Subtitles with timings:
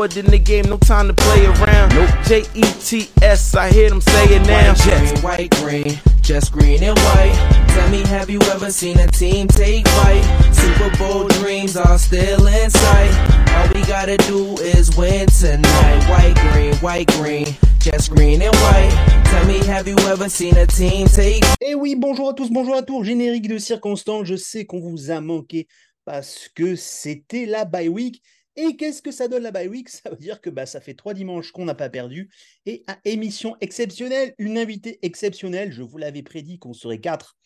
[0.00, 1.94] forward in the game, no time to play around.
[1.94, 2.10] Nope.
[2.24, 4.72] J E T S, I hear them say it now.
[4.72, 7.36] White, green, white, green, just green and white.
[7.68, 10.24] Tell me, have you ever seen a team take flight?
[10.54, 13.12] Super Bowl dreams are still in sight.
[13.54, 16.00] All we gotta do is win tonight.
[16.08, 17.46] White, green, white, green,
[17.78, 19.22] just green and white.
[19.26, 22.74] Tell me, have you ever seen a team take Et oui, bonjour à tous, bonjour
[22.74, 23.04] à tous.
[23.04, 25.68] Générique de circonstance, je sais qu'on vous a manqué
[26.06, 28.22] parce que c'était la bye week.
[28.56, 30.94] Et qu'est-ce que ça donne la bye week Ça veut dire que bah, ça fait
[30.94, 32.30] trois dimanches qu'on n'a pas perdu.
[32.66, 35.72] Et à émission exceptionnelle, une invitée exceptionnelle.
[35.72, 37.36] Je vous l'avais prédit qu'on serait quatre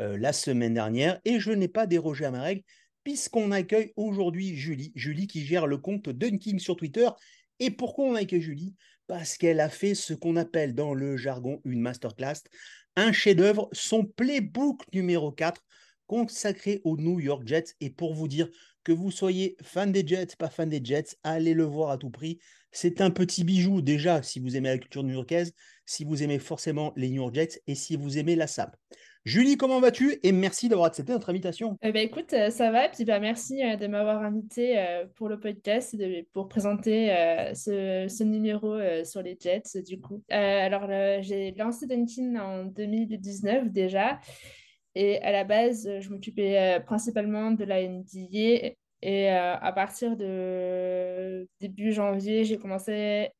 [0.00, 1.20] euh, la semaine dernière.
[1.24, 2.62] Et je n'ai pas dérogé à ma règle,
[3.02, 4.92] puisqu'on accueille aujourd'hui Julie.
[4.94, 7.08] Julie qui gère le compte Dunking sur Twitter.
[7.60, 8.74] Et pourquoi on accueille Julie?
[9.06, 12.42] Parce qu'elle a fait ce qu'on appelle dans le jargon une masterclass,
[12.96, 15.62] un chef-d'œuvre, son playbook numéro 4
[16.06, 17.74] consacré aux New York Jets.
[17.80, 18.48] Et pour vous dire
[18.84, 22.10] que vous soyez fan des Jets, pas fan des Jets, allez le voir à tout
[22.10, 22.38] prix.
[22.70, 25.54] C'est un petit bijou déjà si vous aimez la culture new-yorkaise,
[25.86, 28.76] si vous aimez forcément les New York Jets et si vous aimez la SAP.
[29.24, 30.18] Julie, comment vas-tu?
[30.22, 31.78] Et merci d'avoir accepté notre invitation.
[31.82, 32.84] Eh ben, écoute, euh, ça va.
[32.84, 37.08] Et puis, bah, merci euh, de m'avoir invité euh, pour le podcast et pour présenter
[37.54, 40.22] ce, ce, numéro sur les Jets, du coup.
[40.28, 40.86] alors,
[41.22, 44.20] j'ai lancé Dunkin en 2019 déjà.
[44.94, 48.74] Et à la base, je m'occupais principalement de la NBA.
[49.02, 53.30] Et à partir de début janvier, j'ai commencé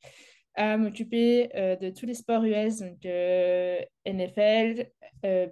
[0.56, 1.48] à m'occuper
[1.80, 2.98] de tous les sports US, donc
[4.04, 4.90] NFL,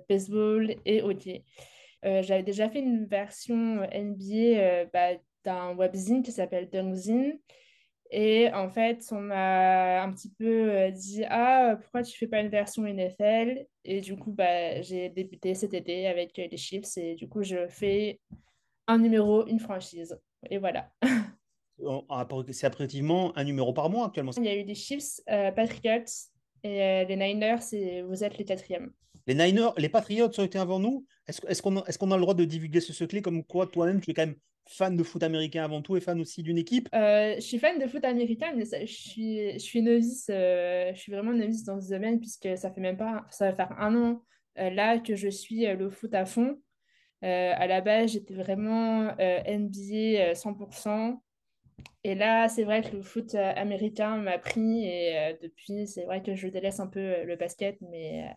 [0.08, 1.44] baseball et hockey.
[2.02, 7.38] J'avais déjà fait une version NBA bah, d'un webzine qui s'appelle Dunkzine.
[8.14, 12.50] Et en fait, on m'a un petit peu dit Ah, pourquoi tu fais pas une
[12.50, 16.98] version NFL Et du coup, bah, j'ai débuté cet été avec les Chiefs.
[16.98, 18.20] Et du coup, je fais
[18.86, 20.18] un numéro, une franchise.
[20.50, 20.92] Et voilà.
[22.52, 24.32] C'est approximativement un numéro par mois actuellement.
[24.36, 26.04] Il y a eu des Chiefs, euh, Patriots
[26.62, 28.92] et euh, les Niners, et vous êtes les quatrièmes.
[29.26, 31.06] Les Niners, les Patriots ont été avant nous.
[31.26, 34.10] Est-ce qu'on est qu'on a, le droit de divulguer ce secret comme quoi toi-même tu
[34.10, 34.36] es quand même
[34.68, 37.78] fan de foot américain avant tout et fan aussi d'une équipe euh, Je suis fan
[37.78, 42.56] de foot américain, mais je, suis, novice, je suis vraiment novice dans ce domaine puisque
[42.56, 44.22] ça fait même pas, ça va faire un an
[44.56, 46.60] là que je suis le foot à fond.
[47.22, 51.18] à la base, j'étais vraiment NBA 100%.
[52.04, 56.04] Et là, c'est vrai que le foot euh, américain m'a pris et euh, depuis, c'est
[56.04, 57.80] vrai que je délaisse un peu euh, le basket.
[57.80, 58.28] Mais,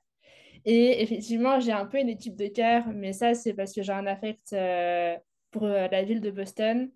[0.66, 3.94] et effectivement, j'ai un peu une équipe de cœur, mais ça, c'est parce que j'ai
[3.94, 4.56] un affect
[5.57, 6.91] pour la ville de Boston.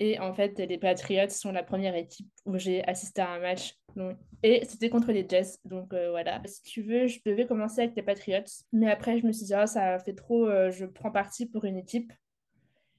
[0.00, 3.74] Et en fait, les Patriots sont la première équipe où j'ai assisté à un match.
[3.96, 4.16] Donc...
[4.42, 5.58] Et c'était contre les Jets.
[5.64, 6.42] Donc voilà.
[6.46, 8.44] Si tu veux, je devais commencer avec les Patriots.
[8.72, 11.76] Mais après, je me suis dit, ah, ça fait trop, je prends parti pour une
[11.76, 12.12] équipe.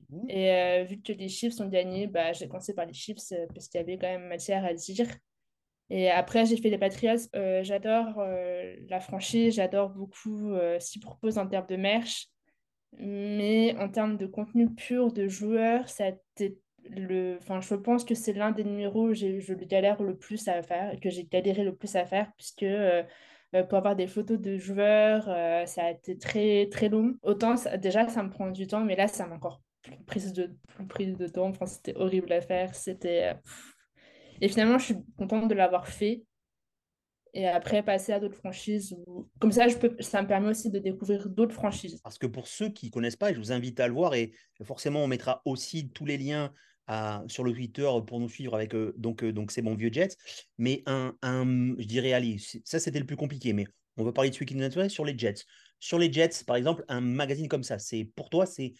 [0.09, 0.29] Mmh.
[0.29, 3.45] Et euh, vu que les Chiefs ont gagné, bah, j'ai commencé par les Chiefs euh,
[3.53, 5.07] parce qu'il y avait quand même matière à dire.
[5.89, 7.27] Et après, j'ai fait les Patriots.
[7.35, 8.17] Euh, j'adore
[8.89, 12.27] la franchise, j'adore beaucoup ce qu'ils proposent en termes de merch.
[12.99, 16.11] Mais en termes de contenu pur de joueurs, ça
[16.89, 17.37] le...
[17.41, 20.99] enfin, je pense que c'est l'un des numéros où je galère le plus à faire,
[21.01, 22.65] que j'ai galéré le plus à faire, puisque
[23.69, 25.25] pour avoir des photos de joueurs,
[25.67, 27.15] ça a été très, très long.
[27.23, 29.61] Autant, déjà, ça me prend du temps, mais là, ça m'a encore
[30.05, 30.55] prise de,
[30.89, 31.47] prise de temps.
[31.47, 32.71] Enfin, c'était horrible à faire.
[33.05, 33.33] Euh,
[34.41, 36.23] et finalement, je suis contente de l'avoir fait.
[37.35, 38.95] Et après, passer à d'autres franchises.
[39.39, 39.67] Comme ça,
[39.99, 41.99] ça me permet aussi de découvrir d'autres franchises.
[42.01, 44.15] Parce que pour ceux qui ne connaissent pas, je vous invite à le voir.
[44.15, 44.31] Et
[44.63, 46.53] forcément, on mettra aussi tous les liens
[47.27, 50.15] sur le Twitter pour nous suivre avec euh, donc, euh, donc c'est mon vieux Jets.
[50.57, 53.53] Mais un, un je dirais, Ali, ça c'était le plus compliqué.
[53.53, 53.65] Mais
[53.97, 55.43] on va parler de celui qui nous intéresse sur les Jets.
[55.79, 58.73] Sur les Jets, par exemple, un magazine comme ça, c'est pour toi, c'est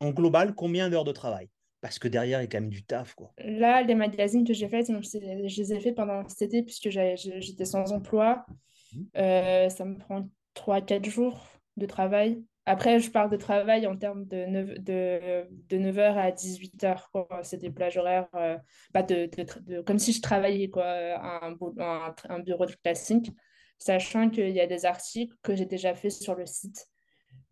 [0.00, 1.48] en global, combien d'heures de travail?
[1.80, 3.14] Parce que derrière, il y a quand même du taf.
[3.14, 3.32] Quoi.
[3.38, 7.64] Là, les magazines que j'ai faits, je les ai faits pendant cet été puisque j'étais
[7.64, 8.44] sans emploi.
[8.92, 9.00] Mmh.
[9.16, 11.46] Euh, ça me prend 3-4 jours
[11.76, 12.42] de travail.
[12.66, 17.42] Après, je parle de travail en termes de 9, de, de 9h à 18h.
[17.42, 18.58] C'est des plages horaires, euh,
[18.92, 19.30] pas de,
[19.66, 23.30] de, comme si je travaillais quoi, un, un, un bureau de classique,
[23.78, 26.86] sachant qu'il y a des articles que j'ai déjà fait sur le site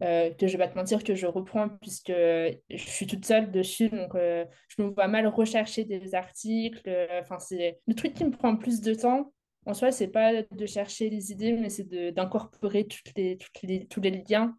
[0.02, 3.50] euh, que je vais pas te mentir que je reprends puisque je suis toute seule
[3.50, 8.12] dessus donc euh, je me vois mal rechercher des articles euh, enfin c'est le truc
[8.12, 9.32] qui me prend plus de temps
[9.64, 14.10] en soi c'est pas de chercher les idées mais c'est d'incorporer les, les, tous les
[14.10, 14.54] liens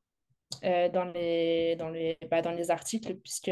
[0.64, 3.52] dans les dans les bah, dans les articles puisque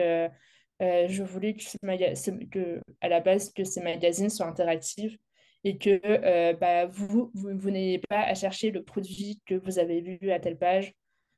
[0.80, 5.16] je voulais que, que, à la base que ces magazines soient interactifs
[5.64, 10.02] et que bah, vous, vous, vous n'ayez pas à chercher le produit que vous avez
[10.02, 10.96] vu à telle page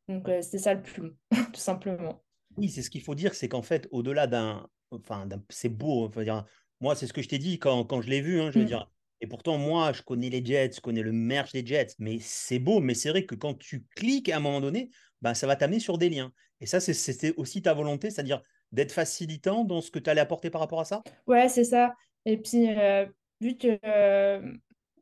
[0.07, 1.13] donc, c'est ça le plus
[1.54, 2.24] tout simplement.
[2.56, 4.68] Oui, c'est ce qu'il faut dire, c'est qu'en fait, au-delà d'un.
[4.92, 6.45] Enfin, c'est beau, on dire,
[6.80, 8.63] moi, c'est ce que je t'ai dit quand, quand je l'ai vu, hein, je veux
[8.63, 8.68] Mm.
[8.68, 8.89] dire.
[9.19, 12.59] Et pourtant, moi, je connais les Jets, je connais le merch des Jets, mais c'est
[12.59, 14.89] beau, mais c'est vrai que quand tu cliques à un moment donné,
[15.21, 16.31] ben, ça va t'amener sur des liens.
[16.62, 20.21] Et ça, c'est- c'était aussi ta volonté, c'est-à-dire d'être facilitant dans ce que tu allais
[20.21, 21.04] apporter par rapport à ça?
[21.25, 21.95] Ouais, c'est ça.
[22.25, 23.06] Et puis, euh,
[23.42, 24.54] vu que, euh,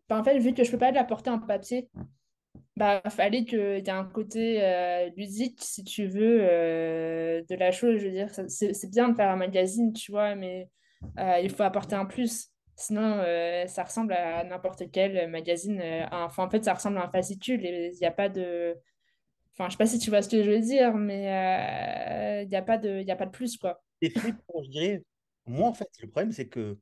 [0.09, 1.89] bah, en fait, vu que je peux pas l'apporter en papier,
[2.77, 7.71] bah, fallait qu'il y ait un côté euh, ludique, si tu veux, euh, de la
[7.71, 7.99] chose.
[7.99, 10.69] Je veux dire, c'est bien de faire un magazine, tu vois, mais
[11.17, 12.49] euh, il faut apporter un plus.
[12.75, 15.81] Sinon, euh, ça ressemble à n'importe quel magazine.
[16.11, 18.75] enfin, en fait, ça ressemble à un fascicule et il n'y a pas de...
[19.53, 22.55] Enfin, je sais pas si tu vois ce que je veux dire, mais il n'y
[22.57, 23.81] a pas de, y a pas de plus, quoi.
[24.01, 25.03] Fait pour, je dirais,
[25.45, 26.77] moi, en fait, le problème, c'est que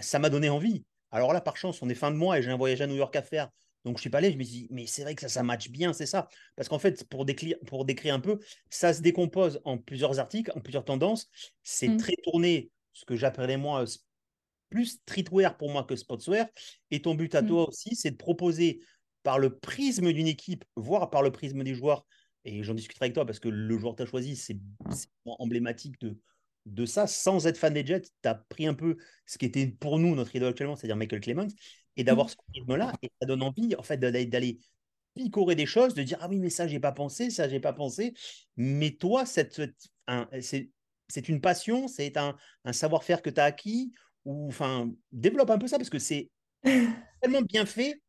[0.00, 0.84] ça m'a donné envie.
[1.12, 2.96] Alors là, par chance, on est fin de mois et j'ai un voyage à New
[2.96, 3.50] York à faire.
[3.86, 4.32] Donc, je suis pas allé.
[4.32, 6.28] Je me suis dit, mais c'est vrai que ça, ça match bien, c'est ça.
[6.56, 10.52] Parce qu'en fait, pour décrire, pour décrire un peu, ça se décompose en plusieurs articles,
[10.56, 11.30] en plusieurs tendances.
[11.62, 11.96] C'est Mm.
[11.96, 13.84] très tourné, ce que j'appellerais moi
[14.70, 16.48] plus streetwear pour moi que sportswear.
[16.90, 17.46] Et ton but à Mm.
[17.46, 18.80] toi aussi, c'est de proposer
[19.22, 22.06] par le prisme d'une équipe, voire par le prisme des joueurs.
[22.44, 24.58] Et j'en discuterai avec toi parce que le joueur que tu as choisi, c'est
[24.90, 26.16] c'est emblématique de,
[26.66, 27.06] de ça.
[27.06, 28.96] Sans être fan des Jets, tu as pris un peu
[29.26, 31.52] ce qui était pour nous notre idole actuellement, c'est-à-dire Michael Clemens,
[31.96, 32.30] et d'avoir Mm.
[32.30, 32.92] ce prisme-là.
[33.02, 34.58] Et ça donne envie en fait, d'aller
[35.14, 37.72] picorer des choses, de dire Ah oui, mais ça, j'ai pas pensé, ça, j'ai pas
[37.72, 38.14] pensé.
[38.56, 39.24] Mais toi,
[40.06, 40.28] un-
[41.08, 43.92] c'est une passion, c'est un, un savoir-faire que tu as acquis,
[44.24, 46.30] ou enfin, développe un peu ça parce que c'est
[47.22, 48.00] tellement bien fait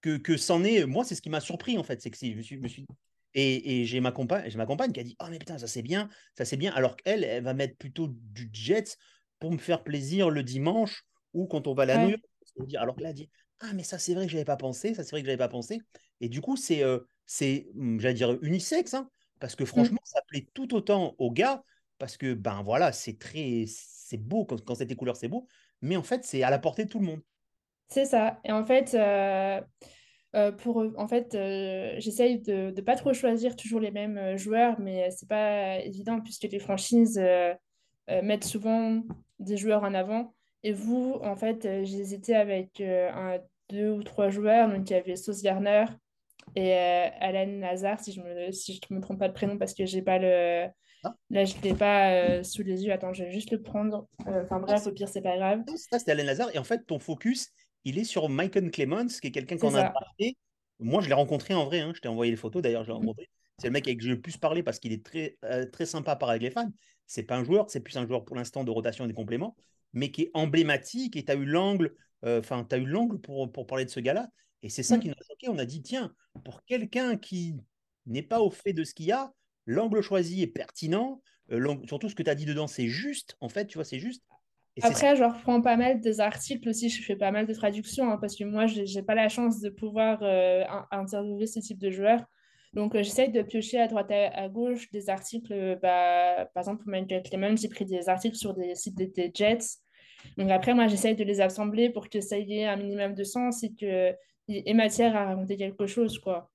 [0.00, 0.84] que, que c'en est.
[0.86, 2.00] Moi, c'est ce qui m'a surpris en fait.
[2.00, 2.86] C'est que je me suis, je me suis-
[3.34, 5.66] et, et j'ai ma compagne, j'ai ma compagne qui a dit Oh, mais putain, ça
[5.66, 6.72] c'est bien, ça c'est bien.
[6.72, 8.96] Alors qu'elle, elle va mettre plutôt du Jets
[9.38, 11.04] pour me faire plaisir le dimanche
[11.34, 12.16] ou quand on va à New Ouais.
[12.58, 13.30] Dire, Alors que là, elle dit
[13.60, 15.48] Ah, mais ça c'est vrai que j'avais pas pensé, ça c'est vrai que j'avais pas
[15.48, 15.80] pensé.
[16.20, 19.10] Et du coup, c'est, euh, c'est hum, j'allais dire, unisexe, hein,
[19.40, 19.90] parce que Mm.
[19.90, 21.62] franchement, ça plaît tout autant aux gars,
[21.98, 25.46] parce que ben voilà, c'est très, c'est beau quand, quand c'est couleurs, c'est beau,
[25.82, 27.22] mais en fait, c'est à la portée de tout le monde.
[27.88, 28.40] C'est ça.
[28.44, 29.60] Et en fait, euh,
[30.36, 34.80] euh, pour, en fait euh, j'essaye de ne pas trop choisir toujours les mêmes joueurs,
[34.80, 37.20] mais c'est pas évident puisque les franchises
[38.08, 39.02] mettent souvent
[39.40, 40.35] des joueurs en avant.
[40.66, 44.68] Et vous, en fait, euh, j'ai hésité avec euh, un, deux ou trois joueurs.
[44.68, 45.84] Donc, il y avait Sauce Gardner
[46.56, 49.74] et euh, Alan Lazare, si je me, si je me trompe pas de prénom, parce
[49.74, 50.66] que j'ai pas le.
[51.04, 52.92] Ah, Là, je l'ai pas euh, sous les yeux.
[52.92, 54.08] Attends, je vais juste le prendre.
[54.26, 55.62] Euh, Enfin, ah, bref, au pire, c'est pas grave.
[55.76, 56.50] Ça, c'était Alain Lazare.
[56.52, 57.52] Et en fait, ton focus,
[57.84, 60.36] il est sur Michael Clemens, qui est quelqu'un qu'on a drafté.
[60.80, 61.78] Moi, je l'ai rencontré en vrai.
[61.78, 61.92] hein.
[61.94, 62.60] Je t'ai envoyé les photos.
[62.60, 63.02] D'ailleurs, je l'ai Mm.
[63.02, 63.28] rencontré.
[63.58, 65.86] C'est le mec avec qui j'ai le plus parlé parce qu'il est très, euh, très
[65.86, 66.70] sympa à parler avec les fans.
[67.06, 69.56] C'est pas un joueur, c'est plus un joueur pour l'instant de rotation et des compléments,
[69.92, 71.16] mais qui est emblématique.
[71.16, 71.94] Et tu as eu l'angle,
[72.24, 74.28] euh, enfin, tu as eu l'angle pour, pour parler de ce gars-là.
[74.62, 75.10] Et c'est ça qui Mm.
[75.12, 75.48] nous a choqué.
[75.48, 76.12] On a dit, tiens,
[76.44, 77.56] pour quelqu'un qui
[78.06, 79.32] n'est pas au fait de ce qu'il y a,
[79.66, 81.20] l'angle choisi est pertinent.
[81.52, 83.36] Euh, surtout, ce que tu as dit dedans, c'est juste.
[83.40, 84.22] En fait, tu vois, c'est juste.
[84.76, 84.84] Et.
[84.84, 88.18] Après, je reprends pas mal des articles aussi, je fais pas mal de traductions, hein,
[88.20, 91.90] parce que moi, j'ai pas la chance de pouvoir euh, in- interviewer ce type de
[91.90, 92.22] joueurs.
[92.76, 95.52] Donc, euh, j'essaye de piocher à droite à, à gauche des articles.
[95.52, 99.08] euh, bah, par exemple, pour Michael Clemens, j'ai pris des articles sur des sites des,
[99.08, 99.80] des Jets.
[100.36, 103.64] Donc, après, moi, j'essaye de les assembler pour que ça ait un minimum de sens
[103.64, 104.14] et qu'il
[104.48, 106.50] y ait matière à raconter quelque chose, quoi.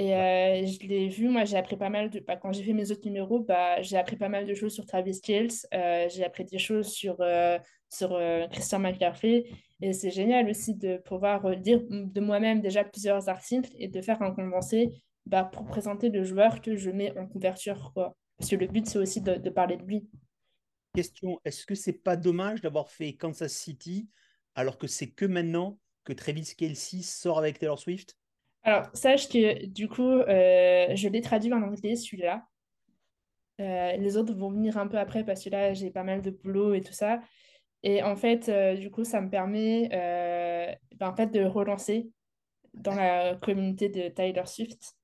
[0.00, 2.20] Et euh, je l'ai vu, moi j'ai appris pas mal de...
[2.20, 4.86] bah, quand j'ai fait mes autres numéros, bah, j'ai appris pas mal de choses sur
[4.86, 8.16] Travis Kelce, euh, j'ai appris des choses sur, euh, sur
[8.52, 9.46] Christian McCaffrey.
[9.80, 14.22] Et c'est génial aussi de pouvoir lire de moi-même déjà plusieurs articles et de faire
[14.22, 17.92] un condensé bah, pour présenter le joueur que je mets en couverture.
[17.94, 18.16] Quoi.
[18.38, 20.08] Parce que le but c'est aussi de, de parler de lui.
[20.94, 24.08] Question, est-ce que c'est pas dommage d'avoir fait Kansas City
[24.54, 28.16] alors que c'est que maintenant que Travis Kelce sort avec Taylor Swift?
[28.62, 32.44] Alors, sache que du coup, euh, je l'ai traduit en anglais celui-là.
[33.60, 36.30] Euh, les autres vont venir un peu après parce que là, j'ai pas mal de
[36.30, 37.20] boulot et tout ça.
[37.82, 39.88] Et en fait, euh, du coup, ça me permet
[40.98, 42.10] ben, en fait, de relancer
[42.74, 44.97] dans la communauté de Tyler Swift.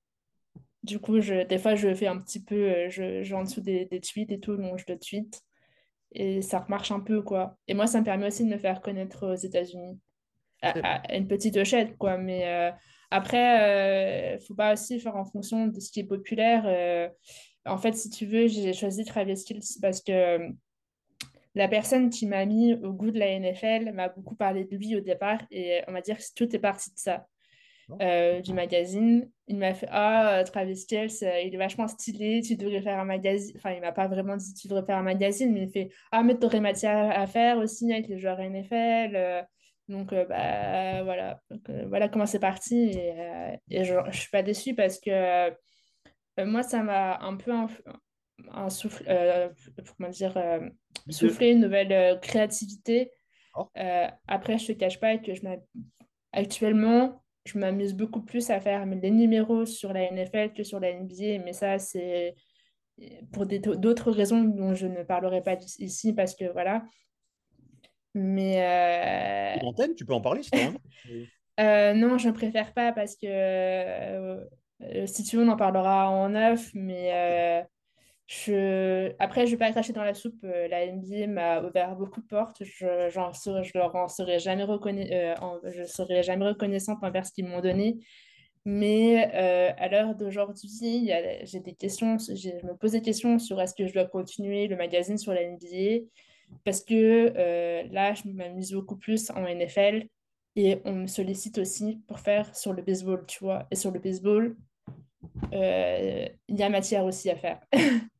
[0.84, 3.60] Du coup, je, des fois, je fais un petit peu, euh, je, je en dessous
[3.62, 5.40] des, des tweets et tout, donc je le tweet.
[6.12, 7.56] Et ça remarche un peu, quoi.
[7.66, 9.98] Et moi, ça me permet aussi de me faire connaître aux États-Unis.
[10.62, 12.16] À, à une petite échelle, quoi.
[12.18, 12.70] Mais euh,
[13.10, 16.64] après, il faut pas aussi faire en fonction de ce qui est populaire.
[16.66, 17.08] euh.
[17.66, 20.48] en fait, si tu veux, j'ai choisi Travis Kelce parce que euh,
[21.54, 24.96] la personne qui m'a mis au goût de la NFL m'a beaucoup parlé de lui
[24.96, 27.26] au départ et on va dire que tout est parti de ça.
[28.00, 29.30] Euh, du magazine.
[29.46, 32.98] Il m'a fait Ah, euh, Travis Kelce, euh, il est vachement stylé, tu devrais faire
[32.98, 33.54] un magazine.
[33.56, 36.22] Enfin, il m'a pas vraiment dit tu devrais faire un magazine, mais il fait Ah,
[36.22, 39.46] mais tu aurais matière à faire aussi avec les joueurs NFL.
[39.88, 41.40] donc, euh, bah, voilà.
[41.50, 42.76] Donc, euh, voilà comment c'est parti.
[42.98, 43.12] Et,
[43.70, 45.50] et je, je suis pas déçue parce que
[46.38, 47.52] moi, ça m'a un peu.
[47.52, 47.82] inf-
[48.50, 49.04] un souffle,
[49.96, 50.34] comment dire,
[51.08, 53.10] souffler une nouvelle créativité.
[53.56, 53.68] Oh.
[54.26, 55.56] Après, je te cache pas que je m'a-
[56.32, 60.90] actuellement, je m'amuse beaucoup plus à faire les numéros sur la NFL que sur la
[60.90, 62.34] NBA, mais ça, c'est
[63.32, 66.84] pour des- d'autres raisons dont je ne parlerai pas ici parce que voilà.
[68.14, 70.50] Mais euh, L'antenne, tu peux en parler si
[71.60, 74.44] euh, non, je ne préfère pas parce que euh,
[74.82, 77.62] euh, si tu veux, on en parlera en neuf, mais euh,
[79.18, 80.42] après, je ne vais pas cracher dans la soupe.
[80.44, 82.62] euh, la NBA m'a ouvert beaucoup de portes.
[82.64, 83.10] Je, serai-
[83.64, 87.60] je leur en serai jamais reconna- euh, je serai jamais reconnaissante envers ce qu'ils m'ont
[87.60, 87.98] donné.
[88.64, 90.70] Mais euh, à l'heure d'aujourd'hui,
[91.44, 94.76] j'ai des questions, je me pose des questions sur est-ce que je dois continuer le
[94.76, 96.06] magazine sur la NBA
[96.64, 97.32] parce que
[97.92, 100.06] là, je m'amuse beaucoup plus en NFL
[100.56, 103.66] et on me sollicite aussi pour faire sur le baseball, tu vois.
[103.70, 104.56] Et sur le baseball,
[105.52, 107.60] il y a matière aussi à faire.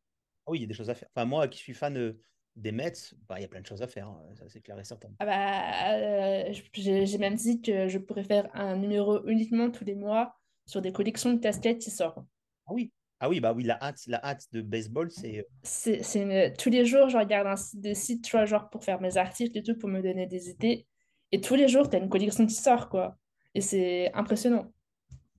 [0.46, 1.08] Ah oui, il y a des choses à faire.
[1.14, 2.18] Enfin, moi qui suis fan euh,
[2.56, 2.92] des Mets,
[3.28, 5.08] bah, il y a plein de choses à faire, hein, ça c'est clair et certain.
[5.18, 9.94] Ah bah, euh, j'ai même dit que je pourrais faire un numéro uniquement tous les
[9.94, 10.36] mois
[10.66, 12.18] sur des collections de casquettes qui sortent.
[12.66, 15.38] Ah oui, ah oui, bah oui, la hâte, la hâte de baseball, c'est.
[15.38, 18.68] euh, C'est, une- Tous les jours, je regarde un site, des sites, tu vois, genre
[18.70, 20.86] pour faire mes articles et tout, pour me donner des idées.
[21.32, 23.16] Et tous les jours, tu as une collection qui sort, quoi.
[23.54, 24.72] Et c'est impressionnant.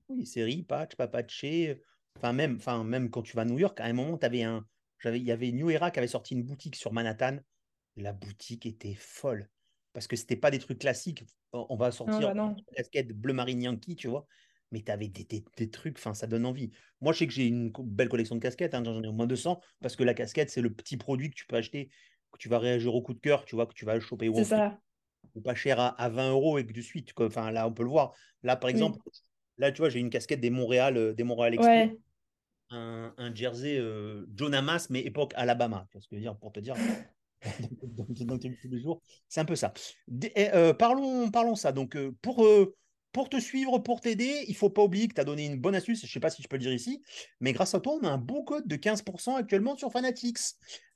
[0.08, 1.82] Oui, série, patch, pas patché.
[2.16, 4.64] Enfin, même, enfin, même quand tu vas à New York, à un moment, t'avais un,
[4.98, 7.38] j'avais, il y avait New Era qui avait sorti une boutique sur Manhattan.
[7.96, 9.48] La boutique était folle.
[9.92, 11.24] Parce que c'était pas des trucs classiques.
[11.52, 12.56] On va Non, sortir bah non.
[12.68, 14.26] une casquette bleu marine Yankee, tu vois.
[14.72, 16.70] Mais tu avais des, des- des trucs, enfin, ça donne envie.
[17.00, 19.26] Moi, je sais que j'ai une belle collection de casquettes, hein, j'en ai au moins
[19.26, 21.88] 200, parce que la casquette, c'est le petit produit que tu peux acheter,
[22.32, 24.44] que tu vas réagir au coup de cœur, tu vois, que tu vas choper au
[24.44, 24.80] ça.
[25.34, 27.82] ou pas cher à, à 20 euros et que de suite, enfin, là, on peut
[27.82, 28.14] le voir.
[28.42, 29.22] Là, par exemple, Oui.
[29.58, 31.98] là, tu vois, j'ai une casquette des Montréal, euh, des Montréal Expo Ouais.
[32.70, 35.86] Un, un jersey euh, John Hamas, mais époque Alabama.
[35.90, 36.74] Tu vois ce que je veux dire pour te dire
[37.82, 39.00] dans, dans- dans tes- tous les jours.
[39.28, 39.72] C'est un peu ça.
[40.34, 41.72] Eh, euh, parlons, parlons ça.
[41.72, 42.76] Donc, euh, pour, euh,
[43.12, 45.74] pour te suivre, pour t'aider, il faut pas oublier que tu as donné une bonne
[45.74, 46.04] astuce.
[46.04, 47.02] Je sais pas si je peux le dire ici,
[47.40, 50.38] mais grâce à toi, on a un bon code de 15% actuellement sur Fanatics.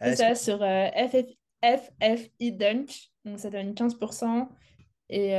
[0.03, 1.27] C'est ça, sur FF,
[1.63, 3.11] FFI Dunk.
[3.25, 4.49] Donc, ça donne 15%.
[5.09, 5.33] Et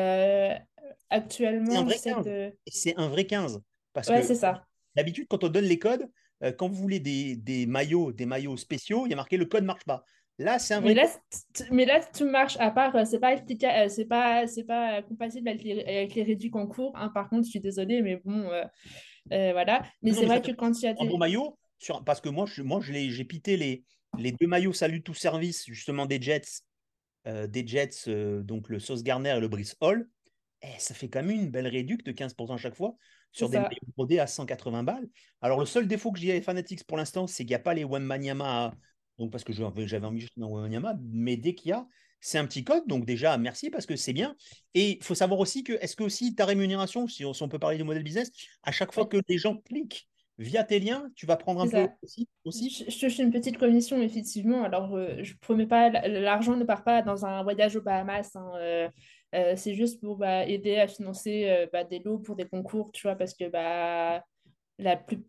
[1.64, 2.26] C'est un actuellement, vrai j'essaie 15.
[2.26, 2.54] de.
[2.66, 3.62] Et c'est un vrai 15.
[3.94, 4.68] Parce Ouais, que c'est ça.
[4.96, 6.10] d'habitude, quand on donne les codes,
[6.44, 9.46] euh, quand vous voulez des, des maillots, des maillots spéciaux, il y a marqué le
[9.46, 10.04] code marche pas.
[10.40, 12.58] Là, c'est un Mais vrai là, c- mais là, tout marche.
[12.60, 16.16] À part, euh, c'est pas, euh, c'est pas, c'est pas euh, compatible avec les, avec
[16.16, 16.94] les réduits concours.
[16.96, 17.10] hein.
[17.10, 18.64] Par contre, je suis désolée, mais bon, euh,
[19.34, 19.84] euh, voilà.
[20.02, 22.30] Mais c'est mais vrai que quand il y a un bon maillot, sur, parce que
[22.30, 23.84] moi, je, moi j'ai pité les,
[24.18, 26.42] les deux maillots Salut tout service, justement des Jets,
[27.28, 30.10] euh, des Jets euh, donc le Sauce Garner et le Brice Hall.
[30.64, 32.96] Eh, ça fait quand même une belle réduction de 15% à chaque fois
[33.32, 35.08] sur des maillots brodés à 180 balles.
[35.42, 37.74] Alors, le seul défaut que j'ai avec Fanatics pour l'instant, c'est qu'il n'y a pas
[37.74, 38.74] les Wembanyama, à-
[39.18, 41.86] donc parce que j'avais envie juste d'un Wembanyama, mais dès qu'il y a,
[42.20, 42.88] c'est un petit code.
[42.88, 44.36] Donc, déjà, merci parce que c'est bien.
[44.74, 47.50] Et il faut savoir aussi que, est-ce que aussi ta rémunération, si on, si on
[47.50, 48.32] peut parler du modèle business,
[48.64, 50.08] à chaque fois que les gens cliquent
[50.38, 53.58] via tes liens, tu vas prendre un peu aussi, aussi Je, je touche une petite
[53.58, 54.64] commission, effectivement.
[54.64, 58.36] Alors, euh, je promets pas, l'argent ne part pas dans un voyage aux Bahamas.
[58.36, 58.90] hein, euh,
[59.34, 62.92] euh, c'est juste pour bah, aider à financer euh, bah, des lots pour des concours,
[62.92, 64.24] tu vois, parce que bah,
[64.78, 65.20] la, plus,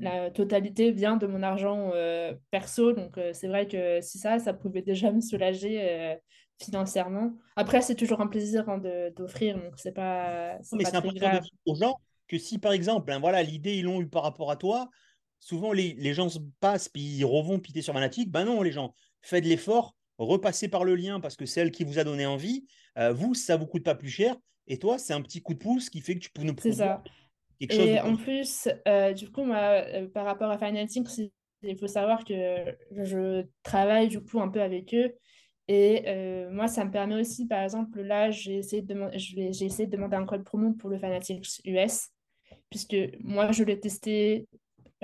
[0.00, 2.92] la totalité vient de mon argent euh, perso.
[2.92, 6.16] Donc, c'est vrai que si ça, ça pouvait déjà me soulager
[6.62, 7.32] financièrement.
[7.56, 11.20] Après, c'est toujours un plaisir hein, de, d'offrir, donc c'est pas, mais c'est important de
[11.20, 11.42] grave.
[11.42, 11.96] dire aux gens
[12.26, 14.88] que si, par exemple, hein, voilà, l'idée, ils l'ont eu par rapport à toi,
[15.40, 18.30] souvent les, les gens se passent, puis ils revont piter sur Fanatic.
[18.30, 21.84] Ben non, les gens, faites l'effort, repassez par le lien parce que c'est elle qui
[21.84, 22.66] vous a donné envie.
[22.98, 24.36] Euh, vous, ça ne vous coûte pas plus cher.
[24.66, 27.02] Et toi, c'est un petit coup de pouce qui fait que tu peux nous ça.
[27.58, 30.58] quelque chose Et en plus, euh, du coup, moi, euh, par rapport à
[31.08, 35.14] c'est- il faut savoir que je travaille du coup un peu avec eux.
[35.66, 39.86] Et euh, moi, ça me permet aussi, par exemple, là, j'ai essayé de j'ai essayé
[39.86, 42.08] de demander un code promo pour le Fanatics US,
[42.70, 44.48] puisque moi, je l'ai testé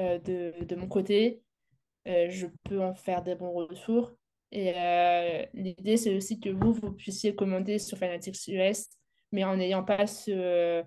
[0.00, 1.42] euh, de, de mon côté.
[2.08, 4.14] Euh, je peux en faire des bons retours.
[4.54, 8.87] Et euh, l'idée, c'est aussi que vous, vous puissiez commander sur Fanatics US,
[9.32, 10.82] mais en n'ayant pas ce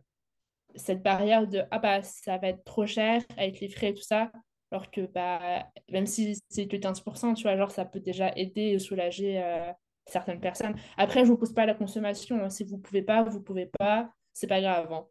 [0.76, 4.04] cette barrière de ah bah ça va être trop cher avec les frais et tout
[4.04, 4.32] ça
[4.70, 8.62] alors que bah même si c'est que 15% tu vois genre ça peut déjà aider
[8.62, 9.72] et soulager euh,
[10.06, 12.50] certaines personnes après je vous pousse pas à la consommation hein.
[12.50, 15.08] si vous pouvez pas vous pouvez pas c'est pas grave hein.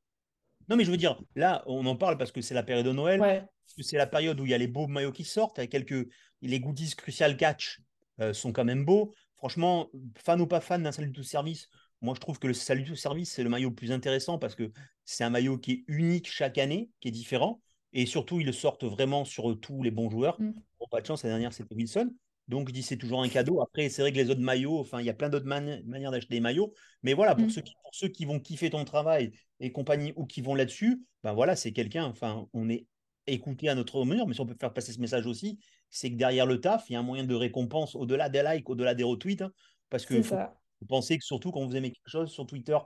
[0.68, 2.90] Non, mais je veux dire, là, on en parle parce que c'est la période de
[2.90, 3.44] Noël, ouais
[3.82, 6.08] c'est la période où il y a les beaux maillots qui sortent, avec quelques.
[6.42, 7.80] Les goodies Crucial Catch
[8.20, 9.14] euh, sont quand même beaux.
[9.37, 11.68] Franchement, fan ou pas fan d'un salut tout service,
[12.00, 14.54] moi je trouve que le salut tout service, c'est le maillot le plus intéressant parce
[14.54, 14.73] que
[15.04, 17.61] c'est un maillot qui est unique chaque année, qui est différent.
[17.92, 20.40] Et surtout, ils le sortent vraiment sur tous les bons joueurs.
[20.40, 20.52] Mm.
[20.80, 22.11] Bon, pas de chance, la dernière, c'était Wilson.
[22.49, 23.61] Donc, je dis, c'est toujours un cadeau.
[23.62, 26.35] Après, c'est vrai que les autres maillots, enfin, il y a plein d'autres manières d'acheter
[26.35, 26.75] des maillots.
[27.02, 27.50] Mais voilà, pour, Mm.
[27.50, 31.02] ceux qui, pour ceux qui vont kiffer ton travail et compagnie ou qui vont là-dessus,
[31.23, 32.04] ben voilà, c'est quelqu'un.
[32.04, 32.87] Enfin, on est
[33.26, 34.26] écouté à notre mesure.
[34.26, 35.59] Mais si on peut faire passer ce message aussi,
[35.90, 38.68] c'est que derrière le taf, il y a un moyen de récompense au-delà des likes,
[38.68, 39.42] au-delà des retweets.
[39.42, 39.52] hein,
[39.90, 40.37] parce que faut,
[40.80, 42.78] faut penser que surtout quand vous aimez quelque chose sur Twitter,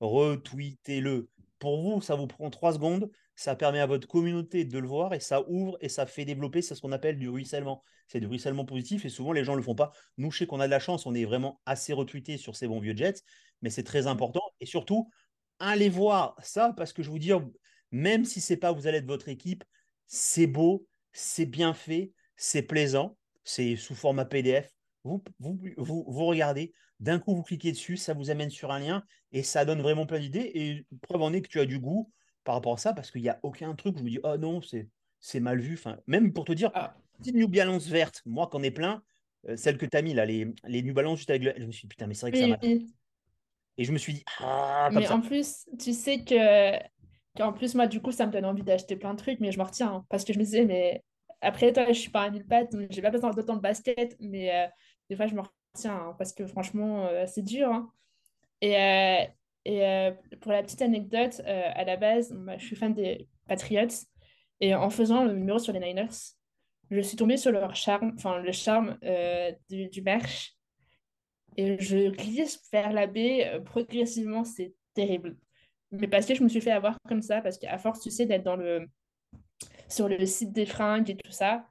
[0.00, 1.28] retweetez-le.
[1.58, 3.10] Pour vous, ça vous prend trois secondes.
[3.34, 6.62] Ça permet à votre communauté de le voir et ça ouvre et ça fait développer.
[6.62, 7.82] C'est ce qu'on appelle du ruissellement.
[8.08, 9.92] C'est du ruissellement positif et souvent les gens ne le font pas.
[10.16, 12.66] Nous, je sais qu'on a de la chance, on est vraiment assez retweeté sur ces
[12.66, 13.20] bons vieux Jets,
[13.62, 14.42] mais c'est très important.
[14.60, 15.10] Et surtout,
[15.58, 17.30] allez voir ça parce que je vous dis,
[17.90, 19.64] même si c'est pas vous allez être votre équipe,
[20.08, 24.68] c'est beau, c'est bien fait, c'est plaisant, c'est sous format PDF.
[25.04, 28.80] Vous, vous, vous, vous regardez, d'un coup vous cliquez dessus, ça vous amène sur un
[28.80, 30.50] lien et ça donne vraiment plein d'idées.
[30.54, 32.10] Et preuve en est que tu as du goût
[32.44, 34.36] par rapport à ça parce qu'il n'y a aucun truc où je me dis, oh
[34.36, 34.60] non,
[35.20, 35.74] c'est mal vu.
[35.74, 39.02] Enfin, même pour te dire, Ah, petite New Balance verte, moi qu'on est plein,
[39.48, 41.54] euh, celle que tu as mis là, les, les New Balance juste avec le.
[41.56, 42.58] Je me suis dit, putain, mais c'est vrai que ça m'a.
[42.62, 42.86] oui.
[43.76, 45.14] Et je me suis dit, ah, comme Mais ça.
[45.14, 46.72] en plus, tu sais que
[47.38, 49.58] qu'en plus, moi, du coup, ça me donne envie d'acheter plein de trucs, mais je
[49.58, 51.04] me retiens hein, parce que je me disais, mais
[51.42, 54.16] après, toi, je suis pas un mille pattes, donc j'ai pas besoin d'autant de basket,
[54.20, 54.68] mais euh,
[55.10, 57.70] des fois, je me retiens hein, parce que franchement, euh, c'est dur.
[57.72, 57.92] hein.
[58.60, 59.24] Et, euh,
[59.64, 63.88] et pour la petite anecdote, à la base, moi, je suis fan des Patriots
[64.60, 66.08] et en faisant le numéro sur les Niners,
[66.90, 68.98] je suis tombée sur leur charme, enfin, le charme
[69.68, 70.56] du, du merch
[71.56, 75.36] et je glisse vers la baie progressivement, c'est terrible.
[75.90, 78.26] Mais parce que je me suis fait avoir comme ça, parce qu'à force, tu sais,
[78.26, 78.88] d'être dans le,
[79.88, 81.66] sur le site des fringues et tout ça,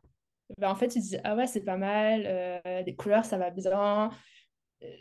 [0.57, 3.37] ben, en fait, tu te dis, ah ouais, c'est pas mal, euh, les couleurs, ça
[3.37, 4.09] va bien.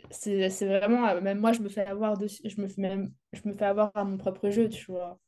[0.09, 3.53] C'est, vraiment, euh, même moi, je me fais avoir je me fais même, je me
[3.53, 5.19] fais avoir à mon propre jeu, tu vois.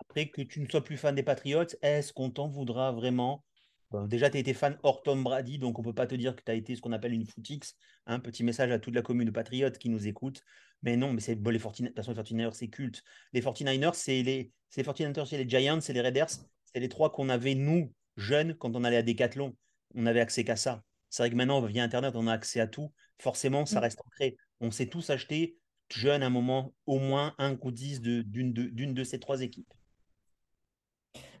[0.00, 3.44] Après que tu ne sois plus fan des Patriots, est-ce qu'on t'en voudra vraiment
[4.06, 6.36] Déjà, tu as été fan hors Tom Brady, donc on ne peut pas te dire
[6.36, 7.74] que tu as été ce qu'on appelle une footix.
[8.06, 10.42] Un petit message à toute la commune de Patriotes qui nous écoute.
[10.82, 13.02] Mais non, mais c'est bon, les 49 de toute façon, les 49ers, c'est culte.
[13.32, 16.28] Les 49ers, c'est les, c'est les 49ers, c'est les Giants, c'est les Raiders.
[16.30, 19.56] C'est les trois qu'on avait, nous, jeunes, quand on allait à Decathlon.
[19.94, 20.84] On n'avait accès qu'à ça.
[21.08, 22.92] C'est vrai que maintenant, via Internet, on a accès à tout.
[23.18, 23.82] Forcément, ça Mm.
[23.84, 24.36] reste ancré.
[24.60, 25.56] On s'est tous acheté,
[25.90, 29.72] jeunes, à un moment, au moins un d'une de, d'une de ces trois équipes.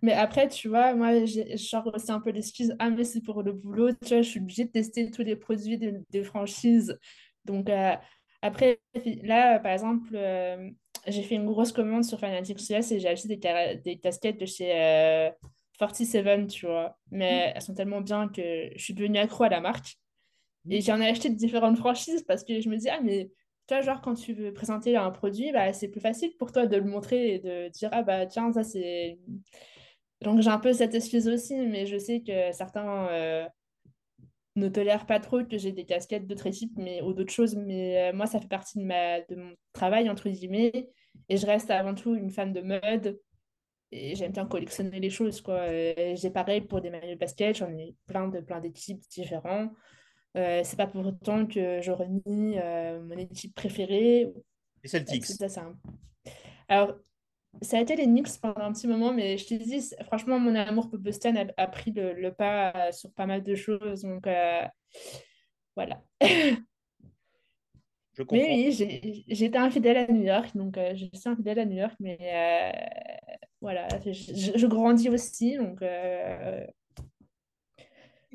[0.02, 3.42] Mais après, tu vois, moi, j'ai genre aussi un peu l'excuse, ah, mais c'est pour
[3.42, 6.98] le boulot, tu vois, je suis obligée de tester tous les produits des, des franchises.
[7.44, 7.94] Donc, euh,
[8.42, 8.80] après,
[9.22, 10.70] là, par exemple, euh,
[11.06, 14.46] j'ai fait une grosse commande sur Fanatics US et j'ai acheté des, des casquettes de
[14.46, 15.30] chez euh,
[15.78, 16.96] 47, tu vois.
[17.10, 19.96] Mais elles sont tellement bien que je suis devenue accro à la marque.
[20.70, 23.30] Et j'en ai acheté de différentes franchises parce que je me dis, ah, mais
[23.66, 26.66] tu vois, genre, quand tu veux présenter un produit, bah, c'est plus facile pour toi
[26.66, 29.18] de le montrer et de dire, ah, bah, tiens, ça, c'est
[30.22, 33.46] donc j'ai un peu cette excuse aussi, mais je sais que certains euh,
[34.56, 37.54] ne tolèrent pas trop que j'ai des casquettes d'autres équipes mais, ou d'autres choses.
[37.56, 40.90] Mais euh, moi, ça fait partie de, ma, de mon travail, entre guillemets.
[41.28, 43.20] Et je reste avant tout une fan de mode.
[43.90, 45.54] Et j'aime bien collectionner les choses, quoi.
[45.60, 49.70] Euh, j'ai pareil pour des maillots de basket, j'en ai plein de plein d'équipes différents.
[50.34, 52.58] C'est pas pour autant que je renie
[53.08, 54.28] mon équipe préférée.
[54.84, 55.24] Les Celtics.
[55.24, 55.76] Ça, c'est un-
[56.68, 56.96] Alors,
[57.62, 60.54] ça a été les Knicks pendant un petit moment, mais je te dis, franchement, mon
[60.54, 64.02] amour pour Boston a, a pris le, le pas euh, sur pas mal de choses.
[64.02, 64.62] Donc, euh,
[65.76, 66.02] voilà.
[68.14, 68.46] Je Mais comprends.
[68.48, 71.76] oui, j'ai j'ai été infidèle à New York, donc euh, je suis infidèle à New
[71.76, 72.72] York, mais euh,
[73.60, 75.80] voilà, je, je- je grandis aussi, donc...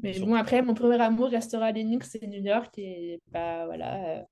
[0.01, 4.25] mais bon, après, mon premier amour restera les Knicks et New York, et bah voilà,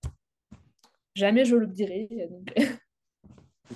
[1.16, 2.08] jamais je l'oublierai.
[2.30, 2.54] Donc...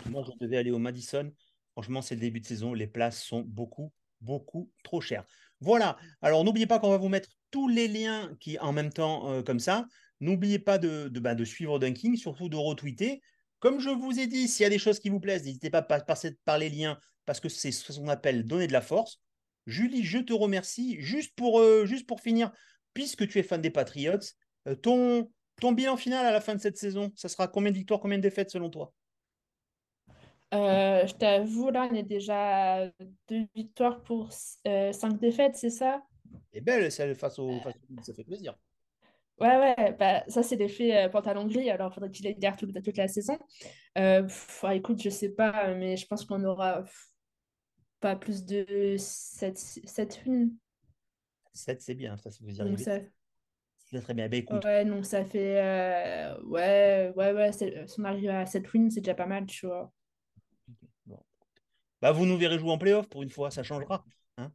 [0.10, 1.32] moi, je devais aller au Madison.
[1.74, 2.74] Franchement, c'est le début de saison.
[2.74, 5.26] Les places sont beaucoup, beaucoup trop chères.
[5.62, 5.98] Voilà.
[6.22, 9.42] Alors, n'oubliez pas qu'on va vous mettre tous les liens qui, en même temps, euh,
[9.42, 9.88] comme ça.
[10.22, 13.22] N'oubliez pas bah, de suivre Dunking, surtout de retweeter.
[13.60, 15.86] Comme je vous ai dit, s'il y a des choses qui vous plaisent, n'hésitez pas
[15.90, 19.20] à passer par les liens parce que c'est ce qu'on appelle donner de la force.
[19.66, 20.98] Julie, je te remercie.
[21.00, 21.88] Juste pour, euh,
[22.22, 22.52] finir,
[22.94, 24.20] puisque tu es fan des Patriots,
[24.68, 27.78] euh, ton, ton bilan final à la fin de cette saison, ça sera combien de
[27.78, 28.94] victoires, combien de défaites selon toi?
[30.54, 32.88] Euh, je t'avoue, là, on est déjà à
[33.28, 34.30] deux victoires pour
[34.68, 36.02] euh, cinq défaites, c'est ça?
[36.54, 38.56] Et belle celle face au, face au ça fait plaisir.
[39.40, 42.82] Ouais, ouais, bah, ça, c'est l'effet euh, pantalon gris, alors faudrait qu'il ait garde toute,
[42.82, 43.38] toute la saison.
[43.98, 47.08] Euh, pff, écoute, je sais pas, mais je pense qu'on aura pff,
[48.02, 50.52] pas plus de 7, 7 wins.
[51.54, 52.80] 7, c'est bien, ça, si vous y Donc arrivez.
[52.80, 53.00] ça,
[53.78, 54.30] C'est très bien.
[54.32, 55.62] Écoute, ouais, donc ça fait.
[55.62, 57.66] euh, ouais, ouais, ouais, si
[58.00, 59.92] on arrive à 7 wins, c'est déjà pas mal, tu vois.
[62.06, 64.04] Bah, vous nous verrez jouer en playoff pour une fois, ça changera.
[64.38, 64.52] hein.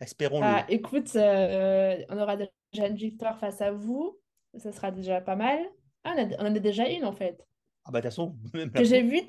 [0.00, 0.46] Espérons-le.
[0.46, 4.18] Ah, écoute, euh, on aura déjà une victoire face à vous.
[4.56, 5.58] Ça sera déjà pas mal.
[6.04, 7.44] Ah, on, a- on en a déjà une en fait.
[7.84, 9.20] Ah bah de toute façon, même Que j'ai vu,